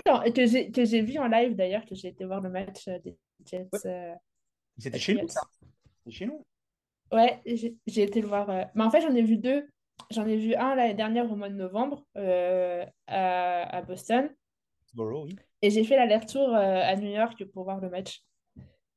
[0.72, 3.68] que j'ai vu en live d'ailleurs, que j'ai été voir le match euh, des Jets.
[3.74, 3.80] Ouais.
[3.86, 4.14] euh,
[4.78, 5.42] c'était chez nous, ça.
[6.04, 6.44] C'était chez nous.
[7.12, 8.50] Ouais, j'ai été le voir.
[8.50, 9.68] euh, Mais en fait, j'en ai vu deux.
[10.12, 14.30] J'en ai vu un l'année dernière au mois de novembre euh, à, à Boston.
[14.82, 15.36] Foxborough, oui.
[15.64, 18.22] Et j'ai fait l'aller-retour euh, à New York pour voir le match.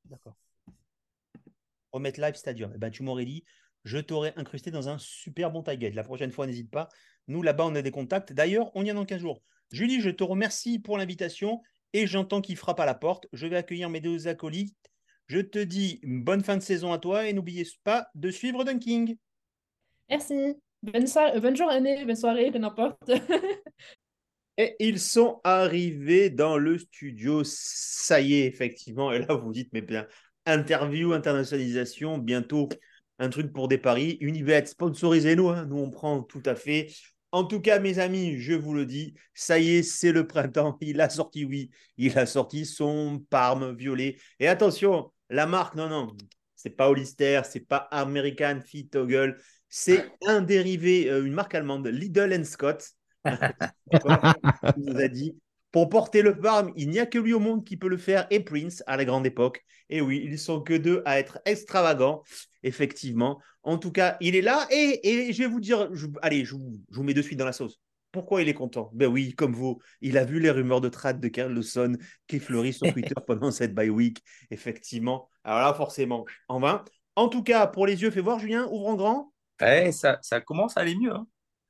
[0.05, 0.35] D'accord.
[1.93, 2.73] Remettre live stadium.
[2.75, 3.45] Eh ben, tu m'aurais dit,
[3.85, 5.95] je t'aurais incrusté dans un super bon tailgate.
[5.95, 6.89] La prochaine fois, n'hésite pas.
[7.29, 8.33] Nous, là-bas, on a des contacts.
[8.33, 9.43] D'ailleurs, on y est dans 15 jours.
[9.71, 13.29] Julie, je te remercie pour l'invitation et j'entends qu'il frappe à la porte.
[13.33, 14.77] Je vais accueillir mes deux acolytes.
[15.29, 18.65] Je te dis une bonne fin de saison à toi et n'oubliez pas de suivre
[18.65, 19.17] Dunking.
[20.11, 20.57] Merci.
[20.83, 23.09] Bonne soirée, bonne journée, bonne soirée, peu n'importe.
[24.59, 27.43] Et ils sont arrivés dans le studio.
[27.45, 29.13] Ça y est, effectivement.
[29.13, 30.07] Et là, vous dites, mais bien,
[30.47, 32.69] interview, internationalisation, bientôt
[33.19, 34.17] un truc pour des paris.
[34.21, 35.49] Unibet, sponsorisez-nous.
[35.51, 35.67] hein.
[35.67, 36.89] Nous, on prend tout à fait.
[37.33, 40.79] En tout cas, mes amis, je vous le dis, ça y est, c'est le printemps.
[40.81, 44.17] Il a sorti, oui, il a sorti son Parme violet.
[44.41, 46.17] Et attention, la marque, non, non,
[46.55, 49.37] c'est pas Hollister, c'est pas American Fit Toggle,
[49.69, 52.96] c'est un dérivé, euh, une marque allemande, Lidl Scott.
[54.77, 55.37] Il nous a dit
[55.73, 58.27] pour porter le Parme, il n'y a que lui au monde qui peut le faire
[58.31, 59.63] et Prince à la grande époque.
[59.91, 62.23] Et oui, ils sont que deux à être extravagants,
[62.63, 63.41] effectivement.
[63.63, 66.55] En tout cas, il est là et, et je vais vous dire, je- allez, je
[66.55, 67.79] vous, je vous mets de suite dans la sauce.
[68.11, 68.91] Pourquoi il est content?
[68.95, 72.39] Ben oui, comme vous, il a vu les rumeurs de trade de Carl Lawson qui
[72.41, 75.29] fleurissent sur Twitter pendant cette bye week, effectivement.
[75.45, 76.85] Alors là, forcément, en vain.
[77.17, 79.33] En tout cas, pour les yeux, fais voir, Julien, ouvre en grand.
[79.61, 81.13] Ouais, ça, ça commence à aller mieux.
[81.15, 81.27] hein.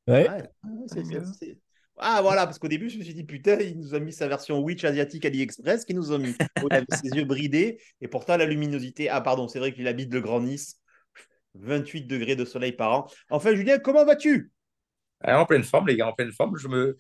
[0.07, 0.29] Ouais.
[0.29, 0.43] Ouais,
[0.89, 1.25] c'est- Allez, c'est- mieux.
[1.39, 1.59] c'est-
[1.99, 4.29] Ah voilà, parce qu'au début, je me suis dit, putain, il nous a mis sa
[4.29, 6.35] version Witch asiatique AliExpress, qui nous a mis.
[6.71, 9.09] Il avait ses yeux bridés, et pourtant la luminosité.
[9.09, 10.81] Ah pardon, c'est vrai qu'il habite le Grand Nice.
[11.55, 13.07] 28 degrés de soleil par an.
[13.31, 14.53] Enfin, Julien, comment vas-tu?
[15.25, 16.59] En pleine forme, les gars, en pleine forme.
[16.59, 16.99] Je me,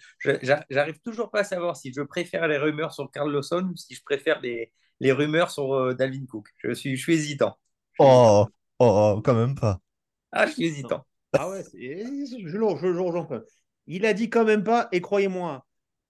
[0.71, 3.95] j'arrive toujours pas à savoir si je préfère les rumeurs sur Carl Lawson ou si
[3.95, 6.49] je préfère les, les rumeurs sur euh, Dalvin Cook.
[6.57, 7.59] Je suis, je suis hésitant.
[7.99, 8.47] Oh,
[8.79, 9.79] oh, oh, quand même pas.
[10.33, 11.05] Ah, je suis hésitant.
[11.39, 13.41] Ah ouais, je, je, je.
[13.87, 15.65] Il a dit quand même pas, et croyez-moi,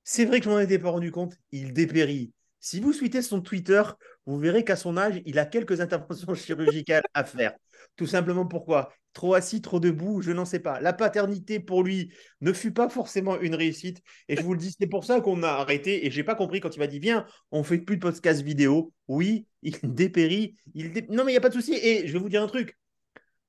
[0.04, 2.32] c'est vrai que je m'en étais pas rendu compte, il dépérit.
[2.60, 3.82] Si vous suivez son Twitter,
[4.24, 7.54] vous verrez qu'à son âge, il a quelques interventions chirurgicales à faire.
[7.96, 8.92] Tout simplement pourquoi?
[9.12, 10.80] Trop assis, trop debout, je n'en sais pas.
[10.80, 12.12] La paternité pour lui
[12.42, 14.02] ne fut pas forcément une réussite.
[14.28, 16.06] Et je vous le dis, c'est pour ça qu'on a arrêté.
[16.06, 18.92] Et j'ai pas compris quand il m'a dit Viens, on fait plus de podcast vidéo.
[19.08, 20.56] Oui, il dépérit.
[20.74, 21.74] Il Non, mais il n'y a pas de souci.
[21.74, 22.76] Et je vais vous dire un truc.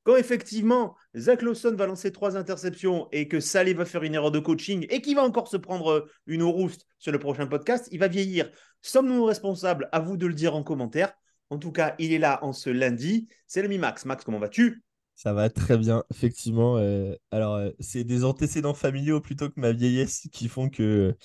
[0.08, 4.32] Quand effectivement Zach Lawson va lancer trois interceptions et que Salé va faire une erreur
[4.32, 7.90] de coaching et qu'il va encore se prendre euh, une rouste sur le prochain podcast,
[7.92, 8.50] il va vieillir.
[8.82, 9.90] Sommes-nous responsables?
[9.92, 11.12] À vous de le dire en commentaire.
[11.50, 13.28] En tout cas, il est là en ce lundi.
[13.48, 14.06] C'est l'ami Max.
[14.06, 14.82] Max, comment vas-tu?
[15.16, 16.78] Ça va très bien, effectivement.
[16.78, 21.18] euh, alors, euh, c'est des antécédents familiaux plutôt que ma vieillesse qui font que,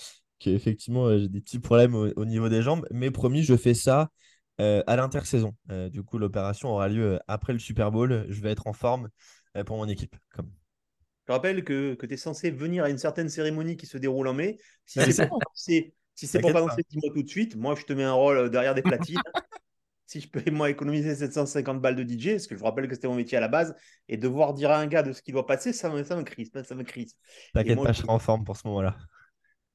[0.44, 2.84] effectivement, j'ai des petits problèmes au niveau des jambes.
[2.90, 4.10] Mais promis, je fais ça
[4.62, 5.55] euh, à l'intersaison.
[5.70, 8.27] Euh, du coup, l'opération aura lieu euh, après le Super Bowl.
[8.29, 9.09] Je vais être en forme
[9.57, 10.16] euh, pour mon équipe.
[10.35, 10.51] Comme...
[11.29, 14.29] Je rappelle que, que tu es censé venir à une certaine cérémonie qui se déroule
[14.29, 14.59] en mai.
[14.87, 17.57] Si c'est c'est pour, c'est- si c'est pour T'inquiète pas lancer, dis-moi tout de suite.
[17.57, 19.18] Moi, je te mets un rôle derrière des platines.
[20.07, 22.94] si je peux, moi, économiser 750 balles de DJ, parce que je vous rappelle que
[22.94, 23.75] c'était mon métier à la base,
[24.09, 26.22] et devoir dire à un gars de ce qui doit passer, ça me, ça me
[26.22, 26.62] crispe.
[26.64, 27.16] Ça me crispe.
[27.55, 28.96] T'inquiète pas, je- je serai en forme pour ce moment-là.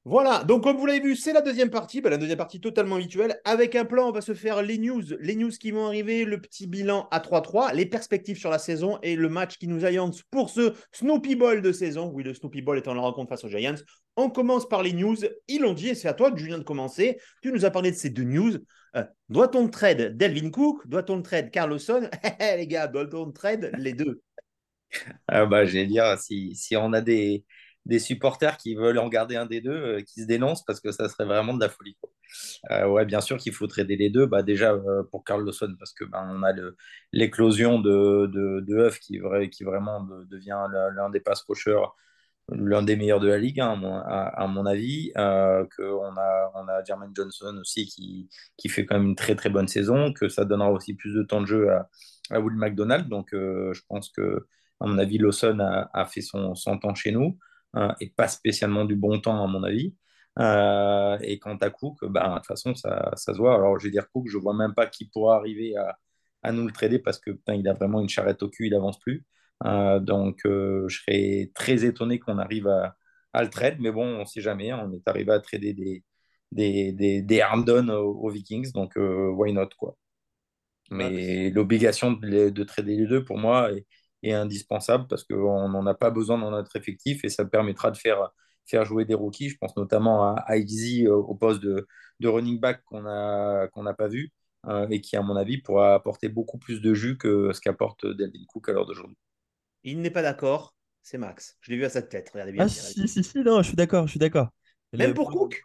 [0.08, 2.96] Voilà, donc comme vous l'avez vu, c'est la deuxième partie, Ben, la deuxième partie totalement
[2.96, 3.38] habituelle.
[3.44, 6.40] Avec un plan, on va se faire les news, les news qui vont arriver, le
[6.40, 10.22] petit bilan à 3-3, les perspectives sur la saison et le match qui nous alliance
[10.30, 12.10] pour ce Snoopy Bowl de saison.
[12.14, 13.74] Oui, le Snoopy Bowl étant la rencontre face aux Giants.
[14.16, 15.16] On commence par les news.
[15.46, 17.18] Ils l'ont dit et c'est à toi, Julien, de commencer.
[17.42, 18.54] Tu nous as parlé de ces deux news.
[18.96, 20.88] Euh, doit-on trade Delvin Cook?
[20.88, 22.08] Doit-on trade Carlson
[22.40, 24.22] Les gars, doit-on trade les deux?
[25.26, 27.44] Ah bah, j'allais dire, si on a des,
[27.86, 30.92] des supporters qui veulent en garder un des deux, euh, qui se dénoncent parce que
[30.92, 31.96] ça serait vraiment de la folie.
[32.00, 32.10] quoi.
[32.70, 34.26] Euh, ouais, bien sûr qu'il faut trader les deux.
[34.26, 36.52] Bah, déjà euh, pour Carl Lawson, parce que bah, on a
[37.12, 40.58] l'éclosion de, de, de Huff qui, vrai- qui vraiment de- devient
[40.94, 41.80] l'un des pass rushers,
[42.50, 43.72] l'un des meilleurs de la ligue, hein,
[44.06, 45.12] à, mon, avis.
[45.16, 49.34] Euh, qu'on a, on a Jermaine Johnson aussi qui, qui fait quand même une très
[49.34, 51.88] très bonne saison, que ça donnera aussi plus de temps de jeu à,
[52.30, 53.08] à Will McDonald.
[53.08, 54.46] Donc je pense que,
[54.80, 57.38] à mon avis, Lawson a, fait son, temps chez nous
[58.00, 59.94] et pas spécialement du bon temps, à mon avis.
[60.38, 63.54] Euh, et quant à Cook, bah, de toute façon, ça, ça se voit.
[63.56, 65.98] Alors, je vais dire Cook, je vois même pas qui pourra arriver à,
[66.42, 68.74] à nous le trader parce que putain, il a vraiment une charrette au cul, il
[68.74, 69.24] avance plus.
[69.64, 72.96] Euh, donc, euh, je serais très étonné qu'on arrive à,
[73.32, 74.70] à le trade, mais bon, on sait jamais.
[74.70, 74.88] hein.
[74.88, 76.04] On est arrivé à trader des,
[76.52, 77.92] des, des, des aux,
[78.26, 79.96] aux Vikings, donc euh, why not, quoi.
[80.90, 83.86] Mais l'obligation de, de, trader les deux, pour moi, est,
[84.22, 87.96] est indispensable parce qu'on n'en a pas besoin dans notre effectif et ça permettra de
[87.96, 88.30] faire,
[88.66, 89.50] faire jouer des rookies.
[89.50, 91.86] Je pense notamment à Easy euh, au poste de,
[92.20, 94.32] de running back qu'on n'a qu'on n'a pas vu
[94.66, 98.06] euh, et qui, à mon avis, pourra apporter beaucoup plus de jus que ce qu'apporte
[98.06, 99.16] Delvin Cook à l'heure d'aujourd'hui.
[99.84, 101.56] Il n'est pas d'accord, c'est Max.
[101.62, 102.64] Je l'ai vu à sa tête, regardez bien.
[102.64, 104.48] Ah, si, si, si, non, je suis d'accord, je suis d'accord.
[104.92, 105.62] Même pour Cook?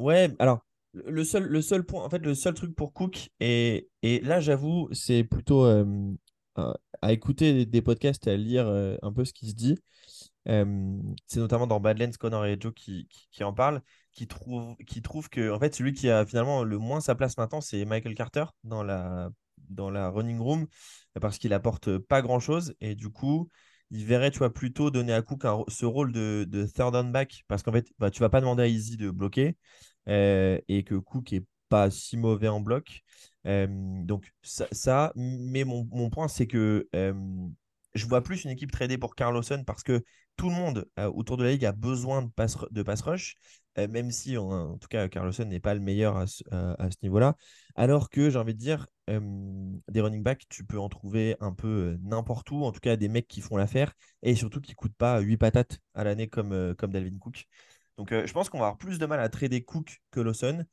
[0.00, 0.60] Ouais, alors,
[0.92, 4.40] le seul, le seul point, en fait, le seul truc pour Cook, et, et là,
[4.40, 5.84] j'avoue, c'est plutôt euh,
[6.56, 9.76] à, écouter des podcasts et à lire euh, un peu ce qui se dit.
[10.46, 15.28] c'est notamment dans Badlands, Connor et Joe qui, qui, en parlent, qui trouvent qui trouve
[15.28, 18.44] que en fait, celui qui a finalement le moins sa place maintenant, c'est Michael Carter
[18.64, 19.30] dans la,
[19.70, 20.66] dans la running room,
[21.20, 22.74] parce qu'il apporte pas grand-chose.
[22.80, 23.48] Et du coup,
[23.90, 27.62] il verrait, tu vois, plutôt donner à Cook ce rôle de, third down back, parce
[27.62, 29.56] qu'en fait, bah, tu vas pas demander à Easy de bloquer,
[30.08, 33.02] euh, et que Cook est pas si mauvais en bloc
[33.44, 39.62] donc ça, mais mon, point c'est que je vois plus une équipe tradée pour Carlosson
[39.66, 40.02] parce que
[40.36, 43.36] tout le monde autour de la ligue a besoin de pass, de pass rush,
[43.76, 47.36] même si en, tout cas Carlosson n'est pas le meilleur à, ce niveau-là.
[47.76, 51.98] Alors que j'ai envie de dire, des running backs, tu peux en trouver un peu
[52.02, 54.96] n'importe où, en tout cas des mecs qui font l'affaire et surtout qui ne coûtent
[54.96, 57.46] pas 8 patates à l'année comme, comme Dalvin Cook.
[57.96, 60.64] Donc je pense qu'on va avoir plus de mal à trader Cook que Lawson.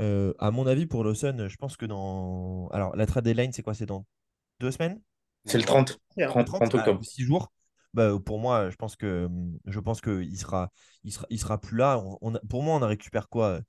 [0.00, 2.68] Euh, à mon avis, pour Lawson, je pense que dans.
[2.68, 3.74] Alors, la trade deadline, c'est quoi?
[3.74, 4.06] C'est dans
[4.60, 5.00] deux semaines?
[5.44, 5.98] C'est le 30.
[6.18, 7.04] 30, 30, octobre.
[7.04, 7.52] 6 jours.
[7.94, 9.28] Bah, pour moi, je pense que
[9.66, 10.70] je pense qu'il sera,
[11.04, 12.02] il sera, il sera plus là.
[12.20, 13.60] On, pour moi, on a récupère quoi?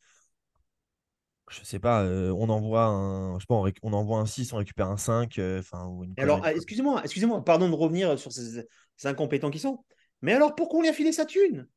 [1.50, 2.04] Je sais pas.
[2.04, 5.40] Euh, on envoie un, je sais pas, on, envoie un 6, on récupère un 5.
[5.40, 9.84] Euh, enfin, alors, excusez-moi, excusez-moi, pardon de revenir sur ces, ces, incompétents qui sont.
[10.22, 11.68] Mais alors, pourquoi on lui a filé sa thune?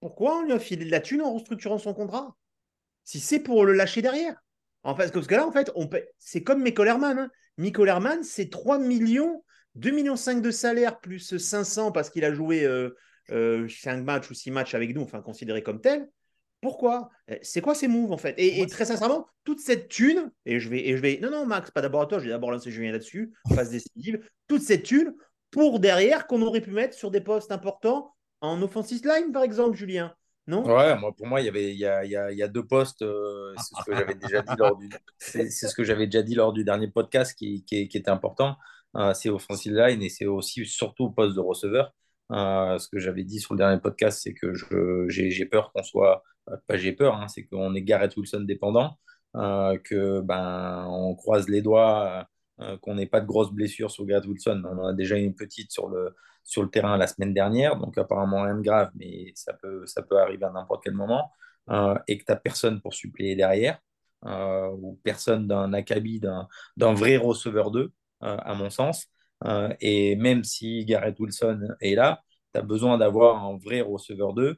[0.00, 2.34] Pourquoi on lui a filé de la thune en restructurant son contrat?
[3.04, 4.36] Si c'est pour le lâcher derrière.
[4.84, 5.88] En fait, parce que là, en fait, on
[6.18, 7.30] c'est comme Michael Herman.
[7.58, 8.20] Hein.
[8.22, 9.44] c'est 3 millions,
[9.76, 12.90] 2 millions 5 de salaire plus 500 parce qu'il a joué euh,
[13.28, 16.08] 5 euh, matchs ou 6 matchs avec nous, enfin considéré comme tel.
[16.60, 17.10] Pourquoi?
[17.30, 18.34] Euh, C'est quoi ces moves en fait?
[18.38, 21.70] Et, très sincèrement, toute cette thune, et je vais, et je vais, non non Max,
[21.70, 25.14] pas d'abord à toi, je vais d'abord lancer Julien là-dessus, phase décisive, toute cette thune
[25.50, 29.76] pour derrière qu'on aurait pu mettre sur des postes importants en offensive line par exemple,
[29.76, 30.14] Julien.
[30.48, 33.02] Ouais, moi, pour moi, il y avait il y a, il y a, deux postes.
[33.02, 38.56] Euh, c'est ce que j'avais déjà dit lors du dernier podcast qui, qui, était important.
[38.96, 41.94] Euh, c'est offensive line et c'est aussi surtout le poste de receveur.
[42.32, 44.52] Euh, ce que j'avais dit sur le dernier podcast, c'est que
[45.08, 46.22] j'ai, peur qu'on soit
[46.66, 48.98] pas j'ai peur, hein, c'est qu'on est Garrett Wilson dépendant,
[49.34, 52.26] que ben on croise les doigts
[52.62, 54.62] euh, qu'on n'ait pas de grosses blessures sur Garrett Wilson.
[54.64, 57.96] On en a déjà une petite sur le, sur le terrain la semaine dernière, donc
[57.98, 61.30] apparemment rien de grave, mais ça peut, ça peut arriver à n'importe quel moment.
[61.70, 63.78] Euh, et que tu n'as personne pour suppléer derrière,
[64.26, 69.06] euh, ou personne d'un acabit, d'un vrai receveur 2, à mon sens.
[69.80, 72.22] et même si Garrett Wilson est là,
[72.54, 74.56] tu as besoin d'avoir un vrai receveur 2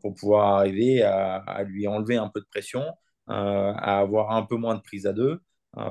[0.00, 2.84] pour pouvoir arriver à, à, lui enlever un peu de pression,
[3.26, 5.40] à avoir un peu moins de prise à deux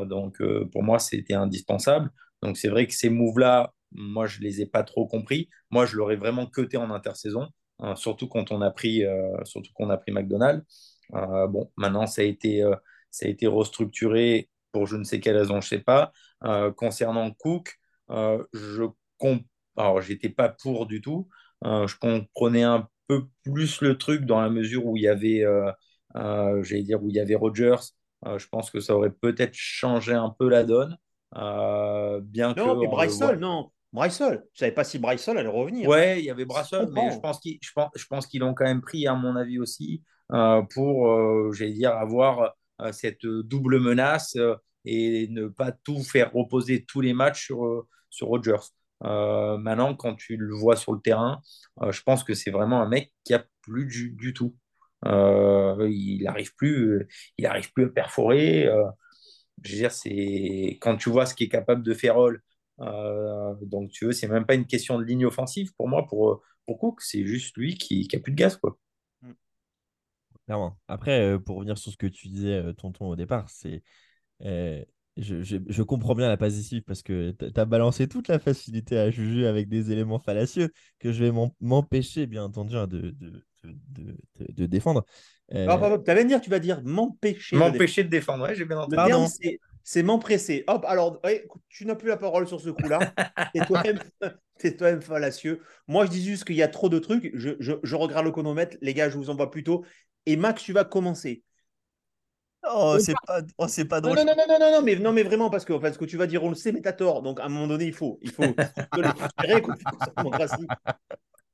[0.05, 2.11] donc, euh, pour moi, c'était indispensable.
[2.41, 5.49] Donc, c'est vrai que ces moves-là, moi, je ne les ai pas trop compris.
[5.71, 7.49] Moi, je l'aurais vraiment cuté en intersaison,
[7.79, 10.65] hein, surtout quand on a pris, euh, surtout qu'on a pris McDonald's.
[11.13, 12.63] Euh, bon, maintenant, ça a été,
[13.11, 16.11] ça a été restructuré pour je ne sais quelle raison, je ne sais pas.
[16.75, 17.75] concernant Cook,
[18.09, 18.83] je
[19.17, 19.43] comp...
[19.77, 21.27] alors j'étais pas pour du tout.
[21.63, 25.43] je comprenais un peu plus le truc dans la mesure où il y avait,
[26.13, 27.93] j'allais dire, où il y avait Rogers
[28.25, 30.97] euh, je pense que ça aurait peut-être changé un peu la donne.
[31.35, 33.71] Euh, bien non, que mais Brysol, non.
[33.91, 35.89] Brysol, je ne savais pas si Brysol allait revenir.
[35.89, 38.81] Ouais, il y avait Brysol, mais je pense qu'ils je pense, qu'ils l'ont quand même
[38.81, 42.53] pris, à mon avis aussi, euh, pour, j'allais dire, avoir
[42.91, 44.37] cette double menace
[44.85, 48.69] et ne pas tout faire reposer tous les matchs sur, sur Rodgers.
[49.01, 51.41] maintenant, quand tu le vois sur le terrain,
[51.89, 54.55] je pense que c'est vraiment un mec qui a plus du tout.
[55.05, 58.67] Euh, il n'arrive plus, il arrive plus à perforer.
[58.67, 58.83] Euh,
[59.63, 62.17] je veux dire, c'est quand tu vois ce qui est capable de faire
[62.81, 66.41] euh, donc tu veux, c'est même pas une question de ligne offensive pour moi, pour,
[66.65, 68.77] pour Cook, c'est juste lui qui, qui a plus de gaz, quoi.
[70.87, 73.83] Après, pour revenir sur ce que tu disais, tonton, au départ, c'est
[75.21, 78.97] je, je, comprends bien la passe décisive parce que tu as balancé toute la facilité
[78.97, 84.15] à juger avec des éléments fallacieux que je vais m'empêcher, bien entendu, hein, de, de,
[84.37, 85.05] de, défendre.
[85.53, 85.65] Euh...
[85.65, 87.55] Tu vas dire, tu vas dire m'empêcher.
[87.55, 89.17] M'empêcher de défendre, ouais, j'ai bien entendu.
[89.83, 90.63] C'est m'empresser.
[90.67, 91.21] Hop, alors,
[91.69, 92.99] tu n'as plus la parole sur ce coup-là.
[93.53, 93.99] T'es toi-même
[94.77, 95.61] toi fallacieux.
[95.87, 97.31] Moi, je dis juste qu'il y a trop de trucs.
[97.33, 98.77] Je, je, je regarde le chronomètre.
[98.81, 99.85] Les gars, je vous envoie plutôt.
[100.25, 101.43] Et Max, tu vas commencer.
[102.69, 104.17] Oh, c'est pas, oh, c'est pas drôle.
[104.17, 106.17] non, non, non, non, non, non, mais, non, mais vraiment, parce que, ce que tu
[106.17, 107.21] vas dire, on le sait, mais t'as tort.
[107.21, 108.43] Donc, à un moment donné, il faut, il faut.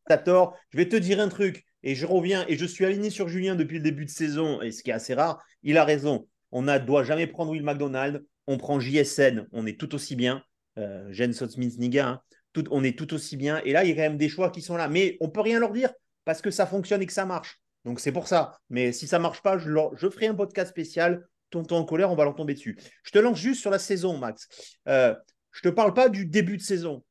[0.08, 0.58] T'as tort.
[0.72, 3.56] Je vais te dire un truc, et je reviens, et je suis aligné sur Julien
[3.56, 6.28] depuis le début de saison, et ce qui est assez rare, il a raison.
[6.52, 10.44] On ne doit jamais prendre Will McDonald, on prend JSN, on est tout aussi bien.
[10.78, 12.22] Euh, Jen Sotsmith-Niga, hein.
[12.70, 13.62] on est tout aussi bien.
[13.64, 15.42] Et là, il y a quand même des choix qui sont là, mais on peut
[15.42, 15.92] rien leur dire
[16.26, 17.60] parce que ça fonctionne et que ça marche.
[17.86, 18.60] Donc, c'est pour ça.
[18.70, 22.24] Mais si ça marche pas, je ferai un podcast spécial tonton en colère, on va
[22.24, 22.78] leur tomber dessus.
[23.04, 24.48] Je te lance juste sur la saison, Max.
[24.88, 25.16] Euh,
[25.52, 27.04] je te parle pas du début de saison,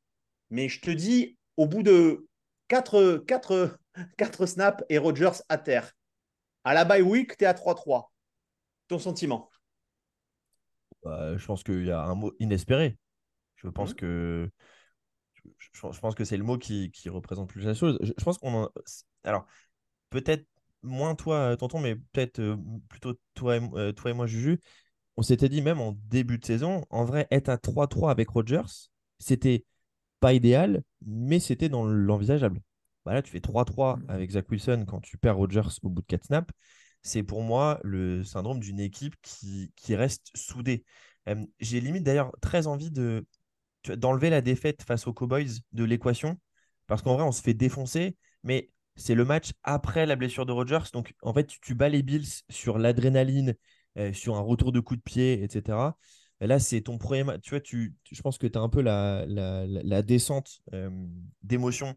[0.51, 2.27] mais je te dis, au bout de
[2.69, 3.79] 4, 4,
[4.19, 5.93] 4 snaps et Rogers à terre,
[6.65, 8.11] à la bye week, tu es à 3-3.
[8.89, 9.51] Ton sentiment
[11.03, 12.97] Bah, je pense qu'il y a un mot inespéré.
[13.57, 13.97] Je pense Mhm.
[13.97, 14.51] que
[15.73, 17.99] je, pense que c'est le mot qui, qui représente plus la chose.
[18.03, 18.69] Je, je pense qu'on.
[19.25, 19.47] Alors,
[20.11, 20.47] peut-être
[20.83, 22.57] moins toi, euh, tonton, mais peut-être euh,
[22.89, 24.61] plutôt toi et, euh, toi et moi, Juju.
[25.17, 28.63] On s'était dit même en début de saison, en vrai, être à 3-3 avec Rodgers,
[29.19, 29.65] c'était
[30.21, 32.61] pas idéal, mais c'était dans l'envisageable.
[33.05, 36.07] Bah là, tu fais 3-3 avec Zach Wilson quand tu perds Rodgers au bout de
[36.07, 36.53] 4 snaps.
[37.05, 40.85] C'est pour moi le syndrome d'une équipe qui, qui reste soudée.
[41.61, 43.27] J'ai limite d'ailleurs très envie de
[43.97, 46.39] d'enlever la défaite face aux Cowboys de l'équation,
[46.87, 50.53] parce qu'en vrai, on se fait défoncer, mais c'est le match après la blessure de
[50.53, 50.91] Rodgers.
[50.95, 53.55] Donc, en fait, tu, bats les Bills sur l'adrénaline,
[54.15, 55.99] sur un retour de coup de pied, etc.
[56.47, 57.25] Là, c'est ton premier.
[57.43, 60.61] Tu vois, tu, je pense que tu as un peu la, la, la- descente
[61.43, 61.95] d'émotion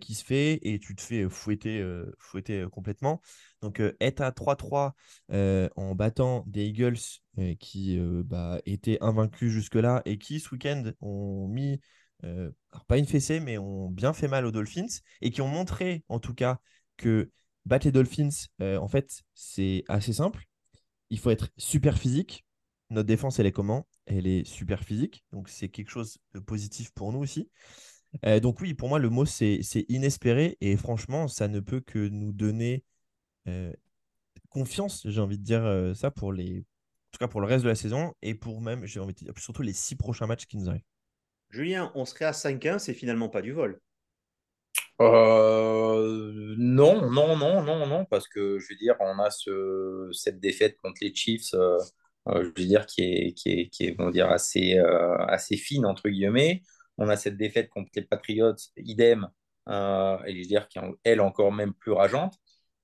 [0.00, 1.84] qui se fait et tu te fais fouetter,
[2.18, 3.20] fouetter complètement.
[3.62, 4.94] Donc, être à 3-3
[5.32, 6.98] euh, en battant des Eagles
[7.60, 11.80] qui bah, étaient invaincus jusque-là et qui, ce week-end, ont mis,
[12.88, 14.86] pas une fessée, mais ont bien fait mal aux Dolphins
[15.20, 16.58] et qui ont montré, en tout cas,
[16.96, 17.30] que
[17.66, 20.44] battre les Dolphins, en fait, c'est assez simple.
[21.10, 22.45] Il faut être super physique.
[22.90, 23.86] Notre défense, elle est comment?
[24.06, 25.24] Elle est super physique.
[25.32, 27.50] Donc, c'est quelque chose de positif pour nous aussi.
[28.24, 30.56] Euh, donc, oui, pour moi, le mot, c'est c'est inespéré.
[30.60, 32.84] Et franchement, ça ne peut que nous donner
[33.48, 33.72] euh,
[34.56, 36.60] confiance, j'ai envie de dire euh, ça, pour les...
[36.60, 39.18] en tout cas pour le reste de la saison et pour même, j'ai envie de
[39.18, 40.82] dire, surtout les six prochains matchs qui nous arrivent.
[41.50, 43.80] Julien, on serait à 5-1, c'est finalement pas du vol.
[45.00, 50.40] Euh, non, non, non, non, non, parce que je veux dire, on a ce, cette
[50.40, 51.78] défaite contre les Chiefs, euh,
[52.28, 56.08] je veux dire, qui est, qui est, qui est dire, assez, euh, assez fine, entre
[56.08, 56.62] guillemets.
[56.98, 59.28] On a cette défaite contre les Patriots, idem,
[59.68, 62.34] euh, et je veux dire, qui est, encore même plus rageante.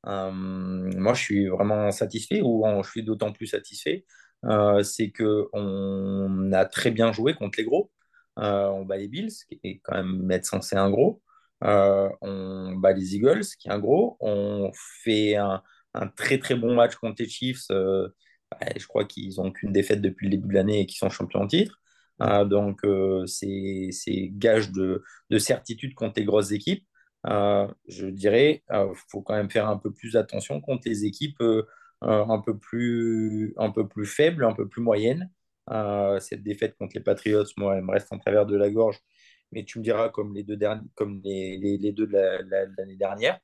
[0.07, 4.05] Euh, moi, je suis vraiment satisfait, ou je suis d'autant plus satisfait,
[4.45, 7.91] euh, c'est que on a très bien joué contre les gros.
[8.39, 11.23] Euh, on bat les Bills, qui est quand même être censé un gros.
[11.65, 14.17] Euh, on bat les Eagles, qui est un gros.
[14.21, 15.63] On fait un,
[16.17, 17.71] très très bon match contre les Chiefs.
[17.71, 18.09] Euh,
[18.77, 21.41] je crois qu'ils n'ont qu'une défaite depuis le début de l'année et qu'ils sont champions
[21.43, 21.81] en titre.
[22.23, 23.91] Euh, donc euh, c'est
[24.33, 26.87] gage de, de certitude contre les grosses équipes.
[27.27, 31.41] Euh, je dirais, il faut quand même faire un peu plus attention contre les équipes
[31.41, 31.63] euh,
[32.05, 35.31] euh, un peu plus, un peu plus faibles, un peu plus moyennes.
[35.71, 38.99] Euh, cette défaite contre les Patriots, moi, elle me reste en travers de la gorge
[39.53, 42.43] mais tu me diras comme les deux, derniers, comme les, les, les deux de la-
[42.43, 43.39] la- l'année dernière.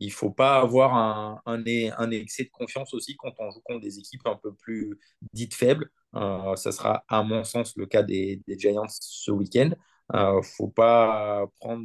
[0.00, 1.64] Euh, il ne faut pas avoir un,
[2.10, 4.98] excès de confiance aussi quand on joue contre des équipes un peu plus
[5.32, 5.90] dites faibles.
[6.14, 9.70] Euh, ça sera, à mon sens, le cas des, Giants ce week-end.
[10.14, 11.84] Il ne faut pas prendre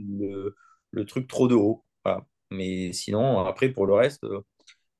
[0.92, 1.84] le, truc trop de haut.
[2.52, 4.24] Mais sinon, après, pour le reste,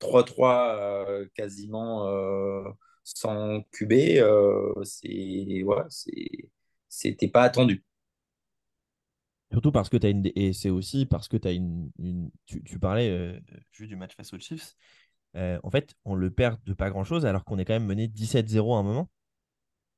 [0.04, 0.76] 3-3
[1.10, 2.64] euh, quasiment euh,
[3.04, 5.66] sans QB, euh, c'est
[6.90, 7.84] c'était pas attendu.
[9.54, 10.30] Surtout parce que tu as une.
[10.36, 11.92] Et c'est aussi parce que tu as une.
[12.00, 12.32] une...
[12.46, 13.40] Tu, tu, parlais euh,
[13.72, 14.76] juste du match face aux Chiefs.
[15.36, 18.08] Euh, en fait, on le perd de pas grand-chose alors qu'on est quand même mené
[18.08, 19.10] 17-0 à un moment.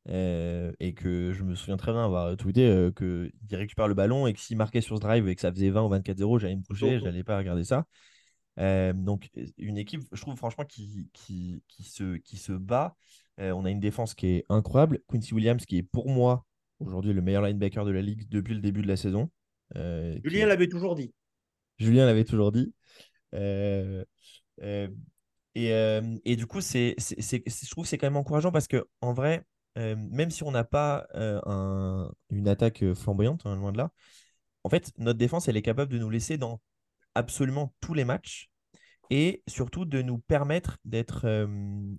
[0.07, 4.27] Euh, et que je me souviens très bien avoir tweeté euh, qu'il récupère le ballon
[4.27, 6.55] et que s'il marquait sur ce drive et que ça faisait 20 ou 24-0, j'allais
[6.55, 7.85] me coucher, je n'allais pas regarder ça.
[8.57, 12.95] Donc, une équipe, je trouve franchement, qui, qui, qui, se, qui se bat.
[13.37, 14.99] On a une défense qui est incroyable.
[15.09, 16.45] Quincy Williams, qui est pour moi
[16.79, 19.29] aujourd'hui le meilleur linebacker de la ligue depuis le début de la saison.
[19.75, 21.13] Euh, Julien l'avait toujours dit.
[21.77, 22.73] Julien l'avait toujours dit.
[23.33, 24.03] Euh,
[24.61, 25.69] et,
[26.25, 29.13] et, du coup, c'est, c'est, je trouve que c'est quand même encourageant parce que en
[29.13, 29.43] vrai,
[29.77, 33.91] euh, même si on n'a pas euh, un, une attaque flamboyante, hein, loin de là,
[34.63, 36.61] en fait, notre défense, elle est capable de nous laisser dans
[37.13, 38.49] absolument tous les matchs
[39.09, 41.47] et surtout de nous permettre d'être, euh,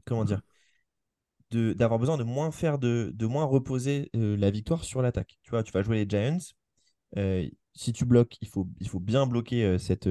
[0.04, 0.40] comment dire,
[1.52, 5.38] d'avoir besoin de moins faire, de, de moins reposer euh, la victoire sur l'attaque.
[5.42, 6.38] Tu vois, tu vas jouer les Giants.
[7.18, 10.08] Euh, si tu bloques, il faut, il faut bien bloquer euh, cette,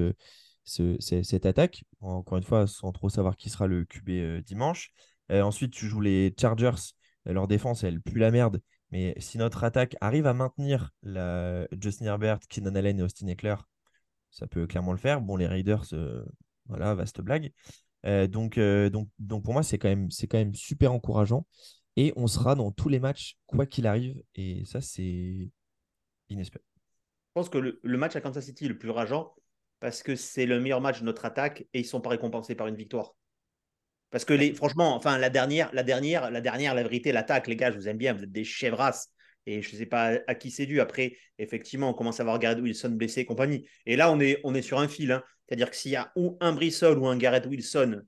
[0.64, 1.84] ce- ce- cette attaque.
[2.00, 4.90] Encore une fois, sans trop savoir qui sera le QB euh, dimanche.
[5.32, 6.72] Euh, ensuite, tu joues les Chargers.
[7.28, 8.60] Euh, Leur défense, elle pue la merde.
[8.90, 11.66] Mais si notre attaque arrive à maintenir la...
[11.80, 13.56] Justin Herbert, Keenan Allen et Austin Eckler,
[14.30, 15.20] ça peut clairement le faire.
[15.20, 16.24] Bon, les Raiders, euh,
[16.66, 17.52] voilà, vaste blague.
[18.06, 21.46] Euh, donc, euh, donc, donc pour moi, c'est quand même, quand même super encourageant.
[21.96, 24.22] Et on sera dans tous les matchs, quoi qu'il arrive.
[24.34, 25.50] Et ça, c'est
[26.30, 26.64] inespéré.
[27.36, 29.34] Je pense que le, match à Kansas City est le plus rageant
[29.78, 32.54] parce que c'est le meilleur match de notre attaque et ils ne sont pas récompensés
[32.54, 33.14] par une victoire.
[34.10, 37.56] Parce que les, franchement, enfin la dernière, la dernière, la dernière, la vérité, l'attaque, les
[37.56, 39.10] gars, je vous aime bien, vous êtes des chèvrasses.
[39.44, 40.80] Et je ne sais pas à qui c'est dû.
[40.80, 43.68] Après, effectivement, on commence à voir Garrett Wilson blessé et compagnie.
[43.84, 45.12] Et là, on est, on est sur un fil.
[45.12, 45.22] hein.
[45.46, 48.00] C'est-à-dire que s'il y a ou un Brissol ou un Garrett Wilson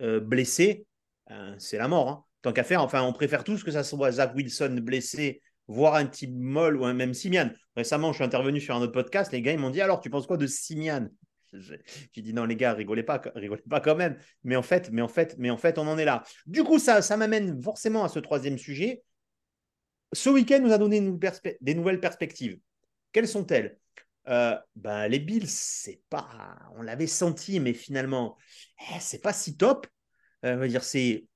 [0.00, 0.86] euh, blessé,
[1.32, 2.08] euh, c'est la mort.
[2.08, 2.24] hein.
[2.40, 6.06] Tant qu'à faire, enfin, on préfère tous que ça soit Zach Wilson blessé, voire un
[6.06, 7.50] type molle ou un même Simian.
[7.76, 9.32] Récemment, je suis intervenu sur un autre podcast.
[9.32, 11.08] Les gars, ils m'ont dit Alors, tu penses quoi de Simian?
[11.52, 14.18] J'ai dit non les gars, rigolez pas, rigolez pas quand même.
[14.44, 16.22] Mais en fait, mais en fait, mais en fait, on en est là.
[16.46, 19.02] Du coup, ça, ça m'amène forcément à ce troisième sujet.
[20.12, 21.00] Ce week-end nous a donné
[21.60, 22.58] des nouvelles perspectives.
[23.12, 23.78] Quelles sont-elles?
[24.28, 28.36] Euh, ben, Les Bills, c'est pas, on l'avait senti, mais finalement,
[28.80, 29.86] eh, c'est pas si top.
[30.44, 31.26] Euh, je veux dire, c'est,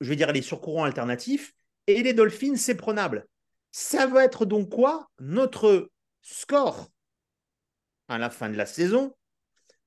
[0.00, 1.52] je dire les surcourants alternatifs
[1.86, 3.26] et les Dolphins, c'est prenable.
[3.70, 5.90] Ça va être donc quoi notre
[6.22, 6.90] score
[8.08, 9.14] à la fin de la saison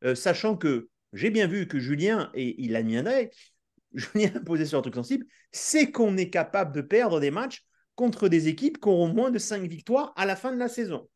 [0.03, 3.29] euh, sachant que j'ai bien vu que Julien, et il a mis un œil,
[3.93, 7.63] Julien a posé sur un truc sensible, c'est qu'on est capable de perdre des matchs
[7.95, 11.07] contre des équipes qui auront moins de 5 victoires à la fin de la saison.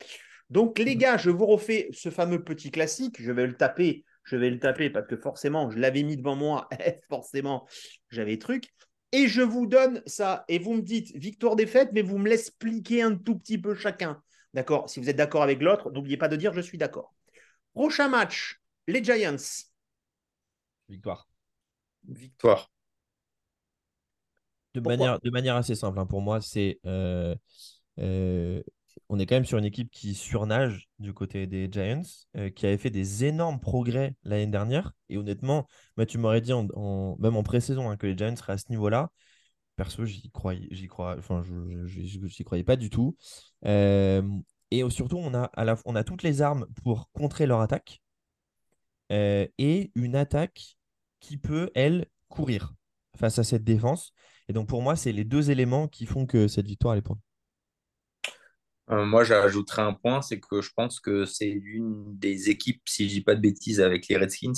[0.50, 4.38] Donc les gars, je vous refais ce fameux petit classique, je vais le taper, je
[4.38, 6.70] vais le taper parce que forcément, je l'avais mis devant moi,
[7.10, 7.68] forcément,
[8.10, 8.72] j'avais truc.
[9.12, 13.16] Et je vous donne ça, et vous me dites victoire-défaite, mais vous me l'expliquez un
[13.16, 14.22] tout petit peu chacun.
[14.54, 14.90] D'accord?
[14.90, 17.14] Si vous êtes d'accord avec l'autre, n'oubliez pas de dire je suis d'accord.
[17.74, 19.38] Prochain match, les Giants.
[20.90, 21.28] Victoire.
[22.08, 22.72] Victoire.
[24.74, 24.98] De Pourquoi?
[24.98, 27.36] manière, de manière assez simple, hein, pour moi, c'est euh,
[28.00, 28.62] euh,
[29.10, 32.02] on est quand même sur une équipe qui surnage du côté des Giants,
[32.36, 34.94] euh, qui avait fait des énormes progrès l'année dernière.
[35.10, 35.68] Et honnêtement,
[36.08, 39.12] tu m'aurais dit, même en pré-saison, hein, que les Giants seraient à ce niveau-là.
[39.76, 43.16] Perso, j'y croyais, crois, enfin, je, croyais pas du tout.
[43.66, 44.24] Euh,
[44.72, 48.02] et surtout, on a, toutes les armes pour contrer leur attaque
[49.12, 50.78] euh, et une attaque
[51.20, 52.74] qui peut, elle, courir
[53.18, 54.14] face à cette défense.
[54.50, 57.02] Et donc, pour moi, c'est les deux éléments qui font que cette victoire, elle est
[57.02, 57.18] pour
[58.90, 63.16] moi, j'ajouterais un point, c'est que je pense que c'est l'une des équipes, si je
[63.16, 64.54] dis pas de bêtises, avec les Redskins,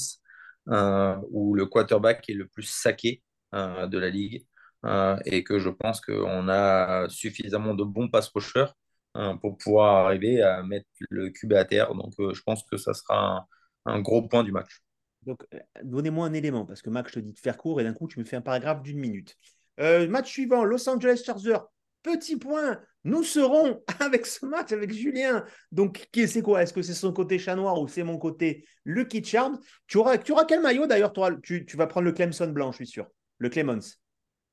[0.70, 3.24] euh, où le quarterback est le plus saqué
[3.56, 4.46] euh, de la ligue,
[4.86, 8.68] euh, et que je pense qu'on a suffisamment de bons pass rushers
[9.18, 11.94] euh, pour pouvoir arriver à mettre le QB à terre.
[11.96, 13.48] Donc, euh, je pense que ça sera
[13.86, 14.82] un, gros point du match.
[15.24, 17.84] Donc, euh, donnez-moi un élément, parce que Max, je te dis de faire court, et
[17.84, 19.36] d'un coup, tu me fais un paragraphe d'une minute.
[19.80, 21.62] Euh, match suivant, Los Angeles Chargers.
[22.02, 25.45] Petit point, nous serons avec ce match avec Julien.
[25.72, 26.64] Donc, qui- c'est quoi?
[26.64, 29.60] Est-ce que c'est son côté chat noir ou c'est mon côté Lucky Charms?
[29.88, 31.32] Tu auras, tu auras quel maillot d'ailleurs toi?
[31.43, 33.08] Tu, tu vas prendre le Clemson blanc, je suis sûr.
[33.38, 33.97] Le Clemens.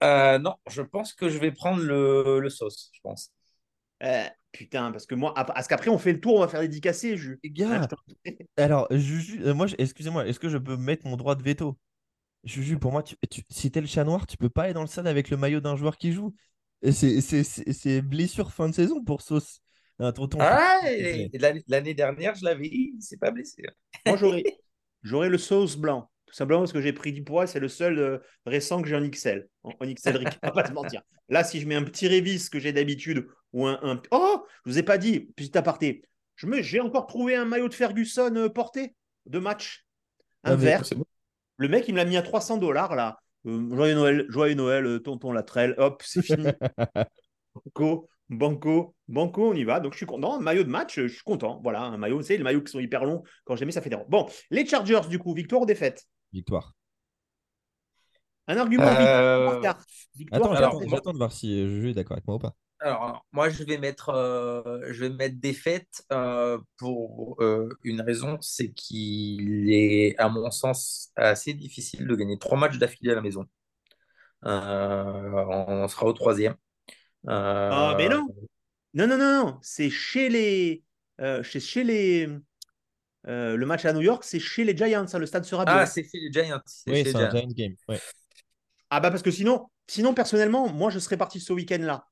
[0.03, 3.33] Euh, non, je pense que je vais prendre le, le sauce, je pense.
[4.03, 7.17] Euh, putain, parce que moi, parce qu'après, on fait le tour, on va faire dédicacer,
[7.17, 7.41] Jus.
[7.43, 7.97] Les Hein, gars, je t'en-
[8.57, 11.79] alors, Juju, euh, moi, excusez-moi, est-ce que je peux mettre mon droit de veto?
[12.45, 14.83] Juju, pour moi, tu, tu- si t'es le chat noir, tu peux pas aller dans
[14.83, 16.35] le stade avec le maillot d'un joueur qui joue.
[16.83, 19.61] Et C'est c'est- c'est- c'est blessure fin de saison pour Sauce.
[19.99, 20.39] Un tonton.
[20.41, 20.81] Ah,
[21.69, 23.63] l'année dernière, je l'avais, il s'est pas blessé.
[24.05, 24.17] Moi,
[25.03, 26.11] j'aurais, le sauce blanc.
[26.27, 28.97] Tout simplement parce que j'ai pris du poids, c'est le seul euh, récent que j'ai
[28.97, 29.49] en XL.
[29.63, 31.01] En, en XL, Rick, on va pas se mentir.
[31.29, 34.71] Là, si je mets un petit révis que j'ai d'habitude, ou un, un- Oh, je
[34.73, 36.03] vous ai pas dit, petit aparté.
[36.35, 39.87] Je me, j'ai encore trouvé un maillot de Ferguson euh, porté de match.
[40.45, 40.83] Un Ah, mais vert.
[40.95, 41.05] bon.
[41.57, 43.19] Le mec, il me l'a mis à 300 dollars là.
[43.47, 45.75] Euh, joyeux Noël, joyeux Noël, euh, tonton Latrelle.
[45.79, 46.47] Hop, c'est fini.
[47.55, 49.81] Banco, banco, banco, on y va.
[49.81, 50.39] Donc je suis content.
[50.41, 51.61] Maillot de match, je suis content.
[51.63, 53.23] Voilà, un maillot, c'est les maillots qui sont hyper longs.
[53.45, 54.07] Quand je mets, ça fait des ronds.
[54.09, 56.05] Bon, les Chargers, du coup, victoire ou défaite?
[56.33, 56.75] Victoire.
[58.47, 59.61] Un argument Euh,
[60.15, 62.55] victoire, Attends, j'attends de voir si Juju est d'accord avec moi ou pas.
[62.81, 68.37] Alors, moi, je vais mettre, euh, je vais mettre défaite euh, pour euh, une raison,
[68.43, 73.23] c'est qu'il est, à mon sens, assez difficile de gagner trois matchs d'affilée à la
[73.23, 73.47] maison.
[74.45, 76.55] Euh, on sera au troisième.
[77.29, 77.31] Euh,
[77.69, 78.29] Ah, mais non
[78.95, 79.59] Non, non, non, non.
[79.63, 80.85] C'est chez les.
[81.21, 82.29] euh, chez, chez les.
[83.29, 85.07] euh, le match à New York, c'est chez les Giants.
[85.13, 85.81] hein, le stade sera bien.
[85.81, 86.61] Ah, c'est chez les Giants.
[86.67, 87.29] c'est Oui, chez c'est un Giants.
[87.29, 87.75] Giant game.
[87.89, 88.03] ouais.
[88.91, 92.07] Ah bah parce que sinon, sinon personnellement, moi je serais parti ce week-end-là.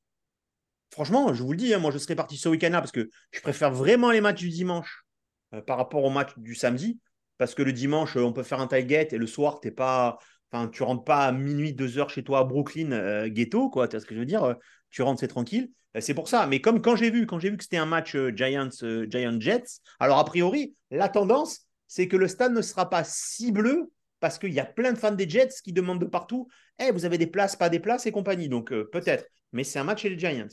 [0.94, 3.40] Franchement, je vous le dis, hein, moi je serais parti ce week-end-là parce que je
[3.40, 5.04] préfère vraiment les matchs du dimanche
[5.52, 7.00] euh, par rapport au match du samedi.
[7.36, 10.18] parce que le dimanche, on peut faire un tailgate et le soir, t'es pas,
[10.52, 13.88] enfin, tu rentres pas à minuit, deux heures chez toi à Brooklyn, euh, ghetto, quoi.
[13.88, 14.54] Tu vois ce que je veux dire
[14.90, 15.72] Tu rentres, c'est tranquille.
[15.96, 16.46] Euh, C'est pour ça.
[16.46, 19.06] Mais comme quand j'ai vu, quand j'ai vu que c'était un match euh, Giants, euh,
[19.10, 23.50] Giants Jets, alors a priori, la tendance, c'est que le stade ne sera pas si
[23.50, 23.90] bleu
[24.20, 26.46] parce qu'il y a plein de fans des Jets qui demandent de partout
[26.78, 28.06] Eh, vous avez des places, pas des places?
[28.06, 28.48] et compagnie.
[28.48, 29.26] Donc euh, peut-être.
[29.52, 30.46] Mais c'est un match chez les Giants.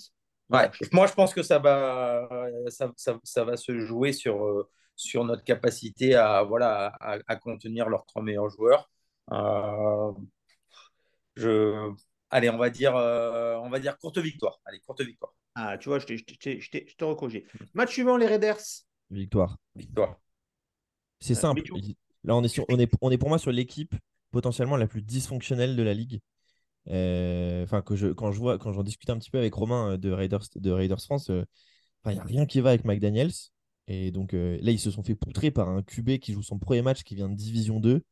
[0.52, 0.70] Ouais.
[0.92, 2.28] Moi, je pense que ça va,
[2.70, 7.36] ça, ça- ça va se jouer sur, euh, sur notre capacité à, voilà, à, à
[7.38, 8.90] contenir leurs trois meilleurs joueurs.
[9.32, 10.12] Euh,
[11.36, 11.92] je...
[12.30, 14.60] Allez, on va dire, euh, on va dire courte victoire.
[14.66, 15.34] Allez, courte victoire.
[15.56, 17.46] Ah, tu vois, je te recorrigé.
[17.74, 18.62] Match suivant, les Raiders.
[19.10, 19.58] Victoire.
[19.76, 20.16] Victoire.
[21.20, 21.62] C'est simple.
[22.24, 23.96] Là, on est, sur, on, est, on est pour moi sur l'équipe
[24.32, 26.20] potentiellement la plus dysfonctionnelle de la ligue.
[26.90, 29.94] Euh, Enfin, que je, quand je vois, quand j'en discute un petit peu avec Romain
[29.94, 31.46] euh, de Raiders, de Raiders France, euh,
[32.06, 33.32] il n'y a rien qui va avec McDaniels.
[33.88, 36.60] Et donc euh, là, ils se sont fait poutrer par un QB qui joue son
[36.60, 38.04] premier match qui vient de Division 2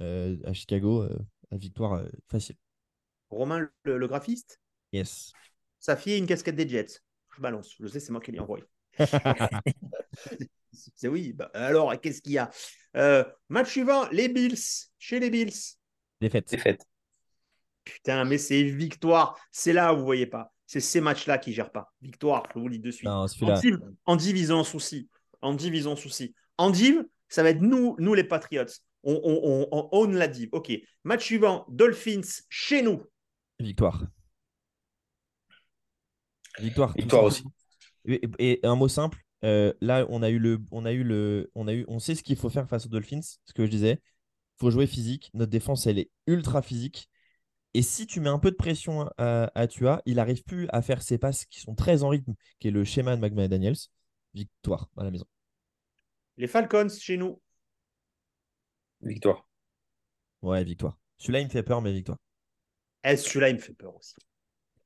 [0.00, 1.02] euh, à Chicago.
[1.02, 1.18] euh,
[1.50, 2.56] à victoire euh, facile.
[3.30, 4.60] Romain, le, le graphiste?
[4.92, 5.32] Yes.
[5.80, 7.00] Sa fille a une casquette des Jets.
[7.36, 7.74] Je balance.
[7.78, 8.64] Je sais, c'est moi qui l'ai envoyé.
[10.72, 11.32] C'est oui.
[11.32, 12.50] bah, alors, qu'est-ce qu'il y a?
[12.96, 14.56] Euh, Match suivant, les Bills.
[14.98, 15.52] Chez les Bills.
[16.20, 16.48] Défaite.
[16.48, 16.86] C'est fait.
[17.84, 19.38] Putain, mais c'est victoire.
[19.50, 20.52] C'est là où vous voyez pas.
[20.66, 21.92] C'est ces matchs-là qui gèrent pas.
[22.00, 23.08] Victoire, je vous le dis de suite.
[23.08, 25.08] Non, En div, en div, ils ont un souci.
[25.42, 26.34] En div, ils ont un souci.
[26.56, 28.64] En div, ça va être nous, nous les Patriots.
[29.02, 30.48] On, on, on, on own la div.
[30.52, 30.72] OK.
[31.04, 33.02] Match suivant, Dolphins chez nous.
[33.58, 34.04] Victoire.
[36.60, 36.92] Victoire.
[36.96, 37.32] Victoire.
[38.04, 39.18] Et, et un mot simple.
[39.44, 42.14] euh, là, on a eu le, on a eu le, on a eu, on sait
[42.14, 43.20] ce qu'il faut faire face aux Dolphins.
[43.22, 44.00] Ce que je disais,
[44.58, 45.30] faut jouer physique.
[45.34, 47.08] Notre défense, elle est ultra physique.
[47.74, 50.82] Et si tu mets un peu de pression à, à Tua, il n'arrive plus à
[50.82, 53.76] faire ses passes qui sont très en rythme, qui est le schéma de Magma Daniels.
[54.34, 55.26] Victoire à la maison.
[56.36, 57.40] Les Falcons chez nous.
[59.02, 59.44] Victoire.
[60.42, 60.98] Ouais, victoire.
[61.18, 62.18] Celui-là, il me fait peur, mais victoire.
[63.04, 64.14] Eh, celui-là, il me fait peur aussi.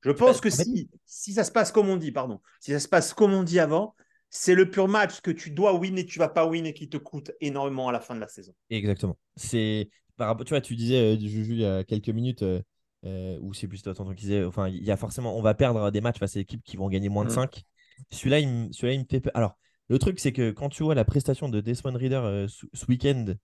[0.02, 2.72] Je pense que en fait- si, si ça se passe comme on dit, pardon, si
[2.72, 3.94] ça se passe comme on dit avant,
[4.30, 6.88] c'est le pur match que tu dois win et tu vas pas win et qui
[6.88, 8.54] te coûte énormément à la fin de la saison.
[8.70, 9.18] Exactement.
[9.36, 12.62] C'est par rapport, tu vois, tu disais euh, Juju il y a quelques minutes, euh,
[13.04, 15.54] euh, ou c'est plus toi tonton qui disait, enfin, il y a forcément, on va
[15.54, 17.34] perdre des matchs face à des équipes qui vont gagner moins de Mhm.
[17.34, 17.64] 5.
[18.10, 19.32] Celui-là, il, il me fait peur.
[19.34, 22.66] Alors, le truc, c'est que quand tu vois la prestation de Desmond Reader euh, ce,
[22.72, 23.34] ce week-end,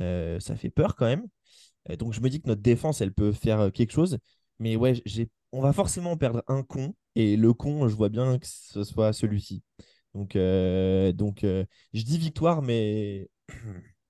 [0.00, 1.26] euh, ça fait peur quand même.
[1.98, 4.18] Donc, je me dis que notre défense, elle peut faire quelque chose.
[4.58, 4.94] Mais ouais,
[5.52, 6.94] on va forcément perdre un con.
[7.16, 9.62] Et le con, je vois bien que ce soit celui-ci.
[10.14, 13.28] Donc, donc je dis victoire, mais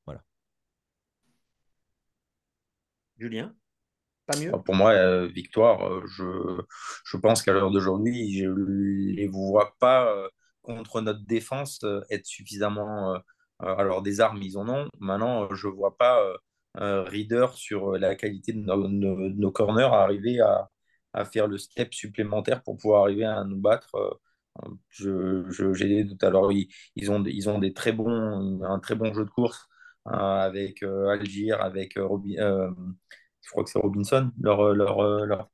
[3.19, 3.57] Julien,
[4.37, 4.59] mieux?
[4.65, 6.25] Pour moi, euh, victoire, euh, je,
[7.05, 10.29] je pense qu'à l'heure d'aujourd'hui, je ne les vois pas euh,
[10.63, 11.81] contre notre défense
[12.11, 13.17] être suffisamment.
[13.61, 14.89] alors, des armes, ils en ont.
[15.01, 16.21] Maintenant, je ne vois pas
[16.75, 20.69] Reader sur la qualité de nos, nos- nos corners arriver à,
[21.13, 23.91] à faire le step supplémentaire pour pouvoir arriver à nous battre.
[24.91, 26.25] je, je- j'ai des doutes.
[26.25, 29.69] Alors, ils, ils ont, ils ont des très bons, un très bon jeu de course
[30.05, 32.71] avec euh, Algier, avec euh,
[33.43, 35.51] je crois que c'est Robinson, leur, euh, leur, euh, leur,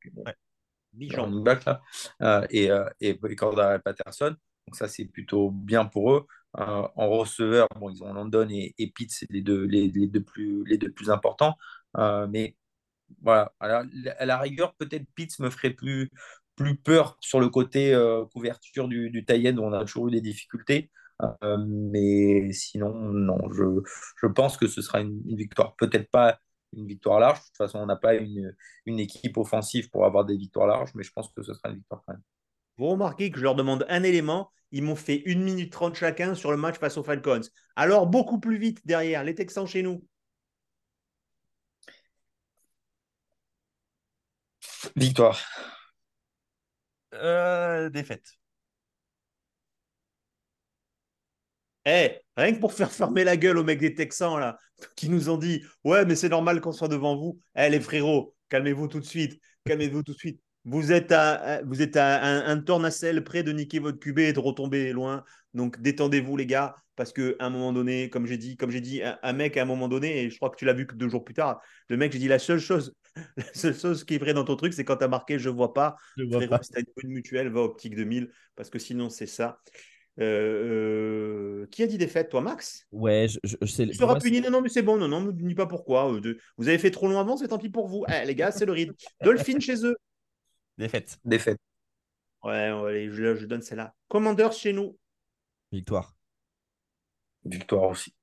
[0.97, 1.80] leur running back, là,
[2.22, 2.66] euh, et,
[3.01, 4.34] et, et Patterson.
[4.66, 6.26] Donc ça, c'est plutôt bien pour eux.
[6.59, 10.07] Euh, en receveur, bon, ils ont London et, et Pitts, c'est les deux, les, les
[10.07, 11.57] deux plus, les deux plus importants.
[11.97, 12.57] Euh, mais
[13.22, 13.84] voilà, à la,
[14.18, 16.11] à la rigueur, peut-être Pitts me ferait plus,
[16.57, 20.11] plus peur sur le côté euh, couverture du, du tie-end où on a toujours eu
[20.11, 20.91] des difficultés.
[21.66, 23.64] Mais sinon, non, je,
[24.20, 25.74] je pense que ce sera une, une victoire.
[25.76, 26.39] Peut-être pas
[26.73, 27.39] une victoire large.
[27.39, 28.55] De toute façon, on n'a pas une,
[28.87, 31.77] une équipe offensive pour avoir des victoires larges, mais je pense que ce sera une
[31.77, 32.23] victoire quand même.
[32.77, 36.35] Vous remarquez que je leur demande un élément, ils m'ont fait 1 minute 30 chacun
[36.35, 37.41] sur le match face aux Falcons.
[37.77, 40.05] Alors, beaucoup plus vite derrière, les Texans chez nous.
[44.97, 45.39] Victoire.
[47.14, 48.38] Euh, défaite.
[51.89, 54.59] Eh, rien que pour faire fermer la gueule aux mecs des Texans, là,
[54.95, 57.41] qui nous ont dit Ouais, mais c'est normal qu'on soit devant vous.
[57.57, 59.41] Eh, les frérots, calmez-vous tout de suite.
[59.64, 60.41] Calmez-vous tout de suite.
[60.64, 64.32] Vous êtes à, vous êtes à un, un tornacelle près de niquer votre QB et
[64.34, 65.24] de retomber loin.
[65.55, 69.03] Donc détendez-vous, les gars, parce qu'à un moment donné, comme j'ai dit, comme j'ai dit,
[69.03, 70.95] un, un mec à un moment donné, et je crois que tu l'as vu que
[70.95, 72.95] deux jours plus tard, le mec, j'ai dit la seule chose,
[73.36, 75.49] la seule chose qui est vraie dans ton truc, c'est quand tu as marqué je
[75.49, 76.62] vois pas, Je vois frérot, pas.
[76.62, 79.61] si une bonne mutuelle, va optique 2000, parce que sinon c'est ça.
[80.21, 82.87] Euh, euh, qui a dit défaite, toi, Max?
[82.91, 83.57] Ouais, je, je.
[83.85, 84.41] Tu seras moi, puni.
[84.41, 84.97] Non, non, mais c'est bon.
[84.97, 86.12] Non, non, ne dis pas pourquoi.
[86.12, 88.05] Euh, Vous avez fait trop long avant, c'est tant pis pour vous.
[88.09, 88.95] Eh, les gars, c'est le rythme.
[89.23, 89.97] Dolphin chez eux.
[90.77, 91.19] Défaite.
[91.25, 91.59] Défaite.
[92.43, 93.95] Ouais, ouais, allez, je, je donne celle-là.
[94.09, 94.97] Commanders chez nous.
[95.73, 96.14] Victoire.
[97.45, 98.14] Victoire aussi.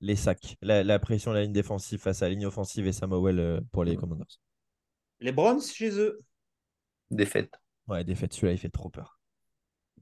[0.00, 2.92] les sacs, la, la pression de la ligne défensive face à la ligne offensive et
[2.92, 4.40] Samuel pour les Commanders.
[5.20, 6.20] Les Browns chez eux.
[7.10, 7.54] Défaite.
[7.86, 9.20] Ouais, défaite, celui-là, il fait trop peur.